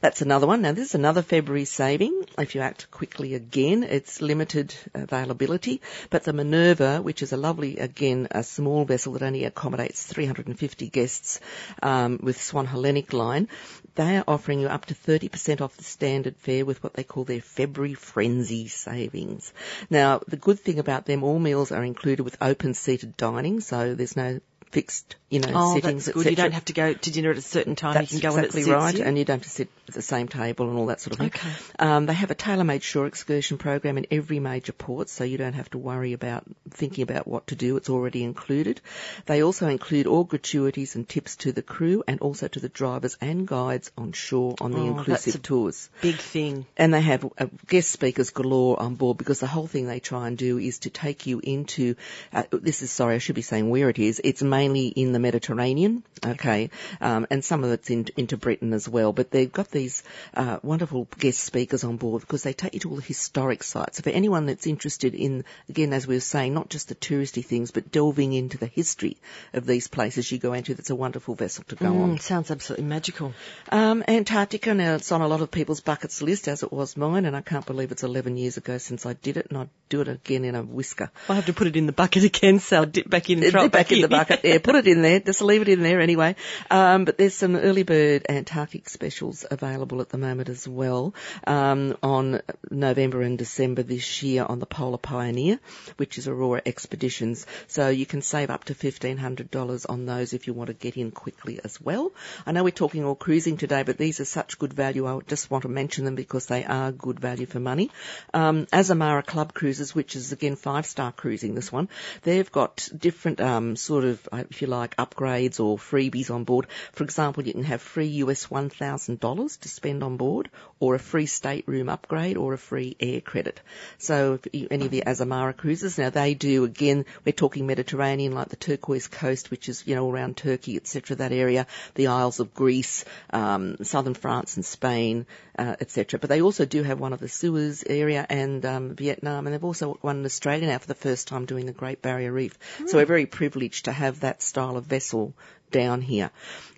that's 0.00 0.22
another 0.22 0.46
one. 0.46 0.62
Now 0.64 0.72
this 0.72 0.88
is 0.88 0.94
another 0.94 1.20
February 1.20 1.66
saving. 1.66 2.24
If 2.38 2.54
you 2.54 2.62
act 2.62 2.90
quickly 2.90 3.34
again, 3.34 3.82
it's 3.82 4.22
limited 4.22 4.74
availability, 4.94 5.82
but 6.08 6.24
the 6.24 6.32
Minerva, 6.32 7.02
which 7.02 7.20
is 7.20 7.34
a 7.34 7.36
lovely 7.36 7.76
again 7.76 8.28
a 8.30 8.42
small 8.42 8.86
vessel 8.86 9.12
that 9.12 9.22
only 9.22 9.44
accommodates 9.44 10.06
350 10.06 10.88
guests 10.88 11.38
um, 11.82 12.18
with 12.22 12.40
Swan 12.40 12.64
Hellenic 12.64 13.12
line, 13.12 13.48
they 13.94 14.16
are 14.16 14.24
offering 14.26 14.58
you 14.58 14.68
up 14.68 14.86
to 14.86 14.94
30% 14.94 15.60
off 15.60 15.76
the 15.76 15.84
standard 15.84 16.34
fare 16.38 16.64
with 16.64 16.82
what 16.82 16.94
they 16.94 17.04
call 17.04 17.24
their 17.24 17.42
February 17.42 17.92
Frenzy 17.92 18.68
savings. 18.68 19.52
Now, 19.90 20.22
the 20.26 20.38
good 20.38 20.58
thing 20.58 20.78
about 20.78 21.04
them, 21.04 21.24
all 21.24 21.38
meals 21.38 21.72
are 21.72 21.84
included 21.84 22.22
with 22.22 22.38
open 22.40 22.72
seated 22.72 23.18
dining, 23.18 23.60
so 23.60 23.94
there's 23.94 24.16
no 24.16 24.40
fixed, 24.74 25.14
you 25.30 25.38
know, 25.38 25.52
oh, 25.54 25.74
settings, 25.74 26.06
that's 26.06 26.16
good. 26.16 26.30
You 26.30 26.36
don't 26.36 26.52
have 26.52 26.64
to 26.64 26.72
go 26.72 26.92
to 26.92 27.10
dinner 27.12 27.30
at 27.30 27.38
a 27.38 27.42
certain 27.42 27.76
time. 27.76 27.94
That's 27.94 28.12
you 28.12 28.20
can 28.20 28.30
go 28.30 28.36
exactly 28.36 28.64
right, 28.64 28.98
you. 28.98 29.04
and 29.04 29.16
you 29.16 29.24
don't 29.24 29.36
have 29.36 29.44
to 29.44 29.48
sit 29.48 29.68
at 29.86 29.94
the 29.94 30.02
same 30.02 30.26
table 30.26 30.68
and 30.68 30.76
all 30.76 30.86
that 30.86 31.00
sort 31.00 31.12
of 31.12 31.18
thing. 31.18 31.28
Okay. 31.28 31.50
Um, 31.78 32.06
they 32.06 32.12
have 32.12 32.32
a 32.32 32.34
tailor-made 32.34 32.82
shore 32.82 33.06
excursion 33.06 33.56
program 33.56 33.98
in 33.98 34.06
every 34.10 34.40
major 34.40 34.72
port, 34.72 35.08
so 35.08 35.22
you 35.22 35.38
don't 35.38 35.52
have 35.52 35.70
to 35.70 35.78
worry 35.78 36.12
about 36.12 36.42
thinking 36.70 37.02
about 37.02 37.28
what 37.28 37.46
to 37.48 37.54
do. 37.54 37.76
It's 37.76 37.88
already 37.88 38.24
included. 38.24 38.80
They 39.26 39.44
also 39.44 39.68
include 39.68 40.08
all 40.08 40.24
gratuities 40.24 40.96
and 40.96 41.08
tips 41.08 41.36
to 41.36 41.52
the 41.52 41.62
crew 41.62 42.02
and 42.08 42.20
also 42.20 42.48
to 42.48 42.58
the 42.58 42.68
drivers 42.68 43.16
and 43.20 43.46
guides 43.46 43.92
on 43.96 44.10
shore 44.10 44.56
on 44.60 44.72
the 44.72 44.78
oh, 44.78 44.98
inclusive 44.98 45.40
tours. 45.42 45.88
Big 46.00 46.16
thing. 46.16 46.66
And 46.76 46.92
they 46.92 47.00
have 47.00 47.24
uh, 47.38 47.46
guest 47.68 47.90
speakers 47.90 48.30
galore 48.30 48.80
on 48.82 48.96
board 48.96 49.18
because 49.18 49.38
the 49.38 49.46
whole 49.46 49.68
thing 49.68 49.86
they 49.86 50.00
try 50.00 50.26
and 50.26 50.36
do 50.36 50.58
is 50.58 50.80
to 50.80 50.90
take 50.90 51.28
you 51.28 51.40
into. 51.40 51.94
Uh, 52.32 52.42
this 52.50 52.82
is 52.82 52.90
sorry, 52.90 53.14
I 53.14 53.18
should 53.18 53.36
be 53.36 53.42
saying 53.42 53.70
where 53.70 53.88
it 53.88 54.00
is. 54.00 54.20
It's 54.24 54.42
mainly 54.64 54.88
in 54.88 55.12
the 55.12 55.18
Mediterranean, 55.18 56.02
okay, 56.24 56.70
um, 57.00 57.26
and 57.30 57.44
some 57.44 57.64
of 57.64 57.72
it's 57.72 57.90
in, 57.90 58.06
into 58.16 58.36
Britain 58.36 58.72
as 58.72 58.88
well. 58.88 59.12
But 59.12 59.30
they've 59.30 59.52
got 59.52 59.70
these 59.70 60.02
uh, 60.32 60.58
wonderful 60.62 61.06
guest 61.18 61.40
speakers 61.40 61.84
on 61.84 61.98
board 61.98 62.22
because 62.22 62.42
they 62.42 62.54
take 62.54 62.74
you 62.74 62.80
to 62.80 62.90
all 62.90 62.96
the 62.96 63.02
historic 63.02 63.62
sites. 63.62 63.98
So 63.98 64.02
for 64.02 64.10
anyone 64.10 64.46
that's 64.46 64.66
interested 64.66 65.14
in, 65.14 65.44
again, 65.68 65.92
as 65.92 66.06
we 66.06 66.16
were 66.16 66.20
saying, 66.20 66.54
not 66.54 66.70
just 66.70 66.88
the 66.88 66.94
touristy 66.94 67.44
things, 67.44 67.72
but 67.72 67.92
delving 67.92 68.32
into 68.32 68.56
the 68.56 68.66
history 68.66 69.18
of 69.52 69.66
these 69.66 69.86
places 69.88 70.32
you 70.32 70.38
go 70.38 70.54
into, 70.54 70.74
that's 70.74 70.90
a 70.90 70.94
wonderful 70.94 71.34
vessel 71.34 71.64
to 71.68 71.76
go 71.76 71.86
mm, 71.86 72.02
on. 72.02 72.18
Sounds 72.18 72.50
absolutely 72.50 72.86
magical. 72.86 73.34
Um, 73.68 74.02
Antarctica, 74.08 74.72
now 74.72 74.94
it's 74.94 75.12
on 75.12 75.20
a 75.20 75.28
lot 75.28 75.42
of 75.42 75.50
people's 75.50 75.80
buckets 75.80 76.22
list, 76.22 76.48
as 76.48 76.62
it 76.62 76.72
was 76.72 76.96
mine, 76.96 77.26
and 77.26 77.36
I 77.36 77.42
can't 77.42 77.66
believe 77.66 77.92
it's 77.92 78.02
11 78.02 78.38
years 78.38 78.56
ago 78.56 78.78
since 78.78 79.04
I 79.04 79.12
did 79.12 79.36
it, 79.36 79.48
and 79.50 79.58
I'd 79.58 79.68
do 79.90 80.00
it 80.00 80.08
again 80.08 80.44
in 80.44 80.54
a 80.54 80.62
whisker. 80.62 81.10
I 81.28 81.34
have 81.34 81.46
to 81.46 81.52
put 81.52 81.66
it 81.66 81.76
in 81.76 81.84
the 81.86 81.92
bucket 81.92 82.24
again, 82.24 82.60
so 82.60 82.78
I'll 82.78 82.86
dip 82.86 83.10
back 83.10 83.28
in 83.28 83.42
and 83.42 83.52
dip 83.52 83.52
back, 83.52 83.72
back 83.72 83.92
in 83.92 84.00
the 84.00 84.08
bucket. 84.08 84.40
yeah, 84.44 84.53
put 84.58 84.74
it 84.76 84.86
in 84.86 85.02
there. 85.02 85.20
Just 85.20 85.42
leave 85.42 85.62
it 85.62 85.68
in 85.68 85.82
there 85.82 86.00
anyway. 86.00 86.36
Um, 86.70 87.04
but 87.04 87.18
there's 87.18 87.34
some 87.34 87.56
early 87.56 87.82
bird 87.82 88.26
Antarctic 88.28 88.88
specials 88.88 89.44
available 89.50 90.00
at 90.00 90.08
the 90.08 90.18
moment 90.18 90.48
as 90.48 90.66
well 90.66 91.14
um, 91.46 91.96
on 92.02 92.40
November 92.70 93.22
and 93.22 93.38
December 93.38 93.82
this 93.82 94.22
year 94.22 94.44
on 94.44 94.58
the 94.58 94.66
Polar 94.66 94.98
Pioneer, 94.98 95.58
which 95.96 96.18
is 96.18 96.28
Aurora 96.28 96.62
Expeditions. 96.64 97.46
So 97.66 97.88
you 97.88 98.06
can 98.06 98.22
save 98.22 98.50
up 98.50 98.64
to 98.64 98.74
$1,500 98.74 99.86
on 99.88 100.06
those 100.06 100.32
if 100.32 100.46
you 100.46 100.54
want 100.54 100.68
to 100.68 100.74
get 100.74 100.96
in 100.96 101.10
quickly 101.10 101.60
as 101.64 101.80
well. 101.80 102.12
I 102.46 102.52
know 102.52 102.64
we're 102.64 102.70
talking 102.70 103.04
all 103.04 103.14
cruising 103.14 103.56
today, 103.56 103.82
but 103.82 103.98
these 103.98 104.20
are 104.20 104.24
such 104.24 104.58
good 104.58 104.72
value. 104.72 105.06
I 105.06 105.18
just 105.26 105.50
want 105.50 105.62
to 105.62 105.68
mention 105.68 106.04
them 106.04 106.14
because 106.14 106.46
they 106.46 106.64
are 106.64 106.92
good 106.92 107.20
value 107.20 107.46
for 107.46 107.60
money. 107.60 107.90
Um, 108.32 108.66
Azamara 108.66 109.24
Club 109.24 109.54
Cruises, 109.54 109.94
which 109.94 110.16
is 110.16 110.32
again 110.32 110.56
five 110.56 110.86
star 110.86 111.12
cruising, 111.12 111.54
this 111.54 111.72
one, 111.72 111.88
they've 112.22 112.50
got 112.50 112.88
different 112.96 113.40
um, 113.40 113.76
sort 113.76 114.04
of, 114.04 114.28
if 114.50 114.62
you 114.62 114.68
like, 114.68 114.96
upgrades 114.96 115.60
or 115.60 115.78
freebies 115.78 116.30
on 116.30 116.44
board. 116.44 116.66
For 116.92 117.04
example, 117.04 117.46
you 117.46 117.52
can 117.52 117.64
have 117.64 117.82
free 117.82 118.06
US 118.06 118.46
$1,000 118.46 119.60
to 119.60 119.68
spend 119.68 120.02
on 120.02 120.16
board, 120.16 120.50
or 120.80 120.94
a 120.94 120.98
free 120.98 121.26
stateroom 121.26 121.88
upgrade, 121.88 122.36
or 122.36 122.52
a 122.52 122.58
free 122.58 122.96
air 123.00 123.20
credit. 123.20 123.60
So 123.98 124.38
if 124.52 124.68
any 124.70 124.86
of 124.86 124.90
the 124.90 125.04
Azamara 125.06 125.56
cruises, 125.56 125.98
now 125.98 126.10
they 126.10 126.34
do 126.34 126.64
again, 126.64 127.04
we're 127.24 127.32
talking 127.32 127.66
Mediterranean, 127.66 128.32
like 128.32 128.48
the 128.48 128.56
turquoise 128.56 129.08
coast, 129.08 129.50
which 129.50 129.68
is 129.68 129.86
you 129.86 129.94
know 129.94 130.10
around 130.10 130.36
Turkey, 130.36 130.76
etc. 130.76 131.16
That 131.16 131.32
area, 131.32 131.66
the 131.94 132.08
Isles 132.08 132.40
of 132.40 132.54
Greece, 132.54 133.04
um, 133.30 133.76
southern 133.82 134.14
France 134.14 134.56
and 134.56 134.64
Spain, 134.64 135.26
uh, 135.58 135.76
etc. 135.80 136.18
But 136.18 136.30
they 136.30 136.42
also 136.42 136.64
do 136.64 136.82
have 136.82 137.00
one 137.00 137.12
of 137.12 137.20
the 137.20 137.28
Suez 137.28 137.84
area 137.86 138.26
and 138.28 138.64
um, 138.64 138.94
Vietnam, 138.94 139.46
and 139.46 139.54
they've 139.54 139.64
also 139.64 139.98
one 140.00 140.18
in 140.18 140.24
Australia 140.24 140.68
now 140.68 140.78
for 140.78 140.86
the 140.86 140.94
first 140.94 141.28
time 141.28 141.46
doing 141.46 141.66
the 141.66 141.72
Great 141.72 142.02
Barrier 142.02 142.32
Reef. 142.32 142.58
Mm. 142.78 142.88
So 142.88 142.98
we're 142.98 143.06
very 143.06 143.26
privileged 143.26 143.86
to 143.86 143.92
have 143.92 144.20
that 144.24 144.42
style 144.42 144.76
of 144.76 144.84
vessel 144.84 145.34
down 145.70 146.00
here. 146.00 146.30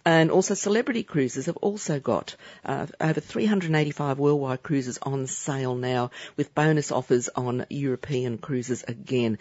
And 0.04 0.30
also 0.30 0.54
celebrity 0.54 1.02
cruises 1.02 1.46
have 1.46 1.56
also 1.56 1.98
got 1.98 2.36
uh, 2.64 2.86
over 3.00 3.20
385 3.20 4.18
worldwide 4.18 4.62
cruises 4.62 4.98
on 5.02 5.26
sale 5.26 5.74
now 5.74 6.10
with 6.36 6.54
bonus 6.54 6.92
offers 6.92 7.28
on 7.28 7.66
European 7.68 8.38
cruises 8.38 8.84
again 8.86 9.38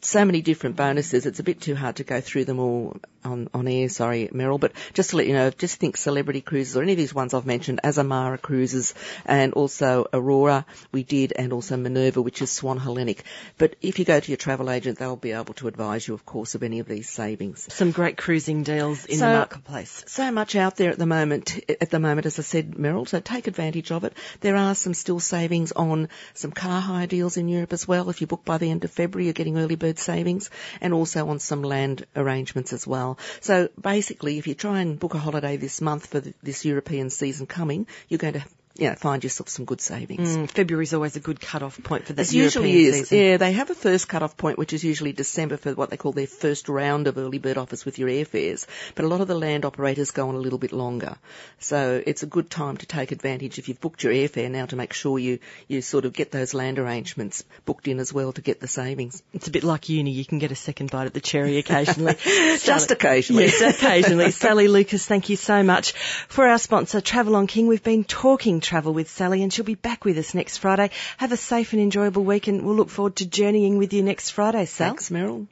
so 0.00 0.24
many 0.24 0.42
different 0.42 0.76
bonuses. 0.76 1.26
It's 1.26 1.40
a 1.40 1.42
bit 1.42 1.60
too 1.60 1.74
hard 1.74 1.96
to 1.96 2.04
go 2.04 2.20
through 2.20 2.46
them 2.46 2.58
all 2.58 2.96
on, 3.24 3.48
on 3.52 3.68
air, 3.68 3.88
sorry, 3.88 4.28
Meryl, 4.32 4.58
but 4.58 4.72
just 4.94 5.10
to 5.10 5.16
let 5.16 5.26
you 5.26 5.34
know, 5.34 5.50
just 5.50 5.76
think 5.76 5.96
Celebrity 5.96 6.40
Cruises 6.40 6.76
or 6.76 6.82
any 6.82 6.92
of 6.92 6.98
these 6.98 7.14
ones 7.14 7.34
I've 7.34 7.46
mentioned, 7.46 7.80
Azamara 7.84 8.40
Cruises 8.40 8.94
and 9.26 9.52
also 9.52 10.06
Aurora 10.12 10.64
we 10.90 11.02
did 11.02 11.32
and 11.36 11.52
also 11.52 11.76
Minerva, 11.76 12.22
which 12.22 12.40
is 12.40 12.50
Swan 12.50 12.78
Hellenic. 12.78 13.24
But 13.58 13.76
if 13.82 13.98
you 13.98 14.04
go 14.04 14.18
to 14.18 14.30
your 14.30 14.38
travel 14.38 14.70
agent, 14.70 14.98
they'll 14.98 15.16
be 15.16 15.32
able 15.32 15.54
to 15.54 15.68
advise 15.68 16.08
you, 16.08 16.14
of 16.14 16.24
course, 16.24 16.54
of 16.54 16.62
any 16.62 16.78
of 16.78 16.88
these 16.88 17.10
savings. 17.10 17.72
Some 17.72 17.90
great 17.90 18.16
cruising 18.16 18.62
deals 18.62 19.04
in 19.04 19.18
so, 19.18 19.26
the 19.26 19.36
marketplace. 19.36 20.04
So 20.06 20.30
much 20.32 20.56
out 20.56 20.76
there 20.76 20.90
at 20.90 20.98
the 20.98 21.06
moment, 21.06 21.60
at 21.68 21.90
the 21.90 22.00
moment, 22.00 22.26
as 22.26 22.38
I 22.38 22.42
said, 22.42 22.72
Meryl, 22.72 23.06
so 23.06 23.20
take 23.20 23.46
advantage 23.46 23.92
of 23.92 24.04
it. 24.04 24.14
There 24.40 24.56
are 24.56 24.74
some 24.74 24.94
still 24.94 25.20
savings 25.20 25.72
on 25.72 26.08
some 26.34 26.52
car 26.52 26.80
hire 26.80 27.06
deals 27.06 27.36
in 27.36 27.48
Europe 27.48 27.72
as 27.72 27.86
well. 27.86 28.08
If 28.08 28.20
you 28.20 28.26
book 28.26 28.44
by 28.44 28.58
the 28.58 28.70
end 28.70 28.84
of 28.84 28.90
February, 28.90 29.26
you're 29.26 29.34
getting 29.34 29.58
early 29.58 29.76
bird 29.76 29.89
savings 29.98 30.50
and 30.80 30.94
also 30.94 31.28
on 31.28 31.38
some 31.38 31.62
land 31.62 32.06
arrangements 32.14 32.72
as 32.72 32.86
well. 32.86 33.18
So 33.40 33.68
basically, 33.80 34.38
if 34.38 34.46
you 34.46 34.54
try 34.54 34.80
and 34.80 34.98
book 34.98 35.14
a 35.14 35.18
holiday 35.18 35.56
this 35.56 35.80
month 35.80 36.06
for 36.06 36.20
the, 36.20 36.34
this 36.42 36.64
European 36.64 37.10
season 37.10 37.46
coming, 37.46 37.86
you're 38.08 38.18
going 38.18 38.34
to 38.34 38.44
you 38.80 38.88
know, 38.88 38.94
find 38.94 39.22
yourself 39.22 39.50
some 39.50 39.66
good 39.66 39.82
savings. 39.82 40.36
Mm, 40.36 40.50
February 40.50 40.84
is 40.84 40.94
always 40.94 41.14
a 41.14 41.20
good 41.20 41.38
cut-off 41.38 41.80
point 41.82 42.06
for 42.06 42.14
this. 42.14 42.32
It 42.32 42.36
usually 42.36 42.86
is. 42.86 42.96
Season. 42.96 43.18
Yeah, 43.18 43.36
they 43.36 43.52
have 43.52 43.68
a 43.68 43.74
first 43.74 44.08
cut-off 44.08 44.38
point, 44.38 44.56
which 44.56 44.72
is 44.72 44.82
usually 44.82 45.12
December 45.12 45.58
for 45.58 45.74
what 45.74 45.90
they 45.90 45.98
call 45.98 46.12
their 46.12 46.26
first 46.26 46.66
round 46.66 47.06
of 47.06 47.18
early 47.18 47.36
bird 47.36 47.58
offers 47.58 47.84
with 47.84 47.98
your 47.98 48.08
airfares. 48.08 48.66
But 48.94 49.04
a 49.04 49.08
lot 49.08 49.20
of 49.20 49.28
the 49.28 49.34
land 49.34 49.66
operators 49.66 50.12
go 50.12 50.30
on 50.30 50.34
a 50.34 50.38
little 50.38 50.58
bit 50.58 50.72
longer, 50.72 51.18
so 51.58 52.02
it's 52.06 52.22
a 52.22 52.26
good 52.26 52.48
time 52.50 52.78
to 52.78 52.86
take 52.86 53.12
advantage 53.12 53.58
if 53.58 53.68
you've 53.68 53.82
booked 53.82 54.02
your 54.02 54.14
airfare 54.14 54.50
now 54.50 54.64
to 54.64 54.76
make 54.76 54.94
sure 54.94 55.18
you 55.18 55.40
you 55.68 55.82
sort 55.82 56.06
of 56.06 56.14
get 56.14 56.32
those 56.32 56.54
land 56.54 56.78
arrangements 56.78 57.44
booked 57.66 57.86
in 57.86 58.00
as 58.00 58.14
well 58.14 58.32
to 58.32 58.40
get 58.40 58.60
the 58.60 58.68
savings. 58.68 59.22
It's 59.34 59.48
a 59.48 59.50
bit 59.50 59.62
like 59.62 59.90
uni; 59.90 60.10
you 60.10 60.24
can 60.24 60.38
get 60.38 60.52
a 60.52 60.56
second 60.56 60.90
bite 60.90 61.04
at 61.04 61.12
the 61.12 61.20
cherry 61.20 61.58
occasionally. 61.58 62.14
Just 62.24 62.90
occasionally. 62.90 63.44
Yes, 63.44 63.76
occasionally. 63.76 64.30
Sally 64.40 64.68
Lucas, 64.68 65.04
thank 65.04 65.28
you 65.28 65.36
so 65.36 65.62
much 65.62 65.92
for 66.28 66.46
our 66.46 66.58
sponsor, 66.58 67.02
Travel 67.02 67.36
on 67.36 67.46
King. 67.46 67.66
We've 67.66 67.82
been 67.82 68.04
talking 68.04 68.60
travel 68.70 68.92
with 68.94 69.10
Sally 69.10 69.42
and 69.42 69.52
she'll 69.52 69.64
be 69.64 69.74
back 69.74 70.04
with 70.04 70.16
us 70.16 70.32
next 70.32 70.58
Friday. 70.58 70.90
Have 71.16 71.32
a 71.32 71.36
safe 71.36 71.72
and 71.72 71.82
enjoyable 71.82 72.22
week 72.22 72.46
and 72.46 72.62
we'll 72.62 72.76
look 72.76 72.88
forward 72.88 73.16
to 73.16 73.26
journeying 73.26 73.78
with 73.78 73.92
you 73.92 74.04
next 74.04 74.30
Friday, 74.30 74.64
Sal. 74.64 74.90
Thanks, 74.90 75.10
Meryl. 75.10 75.48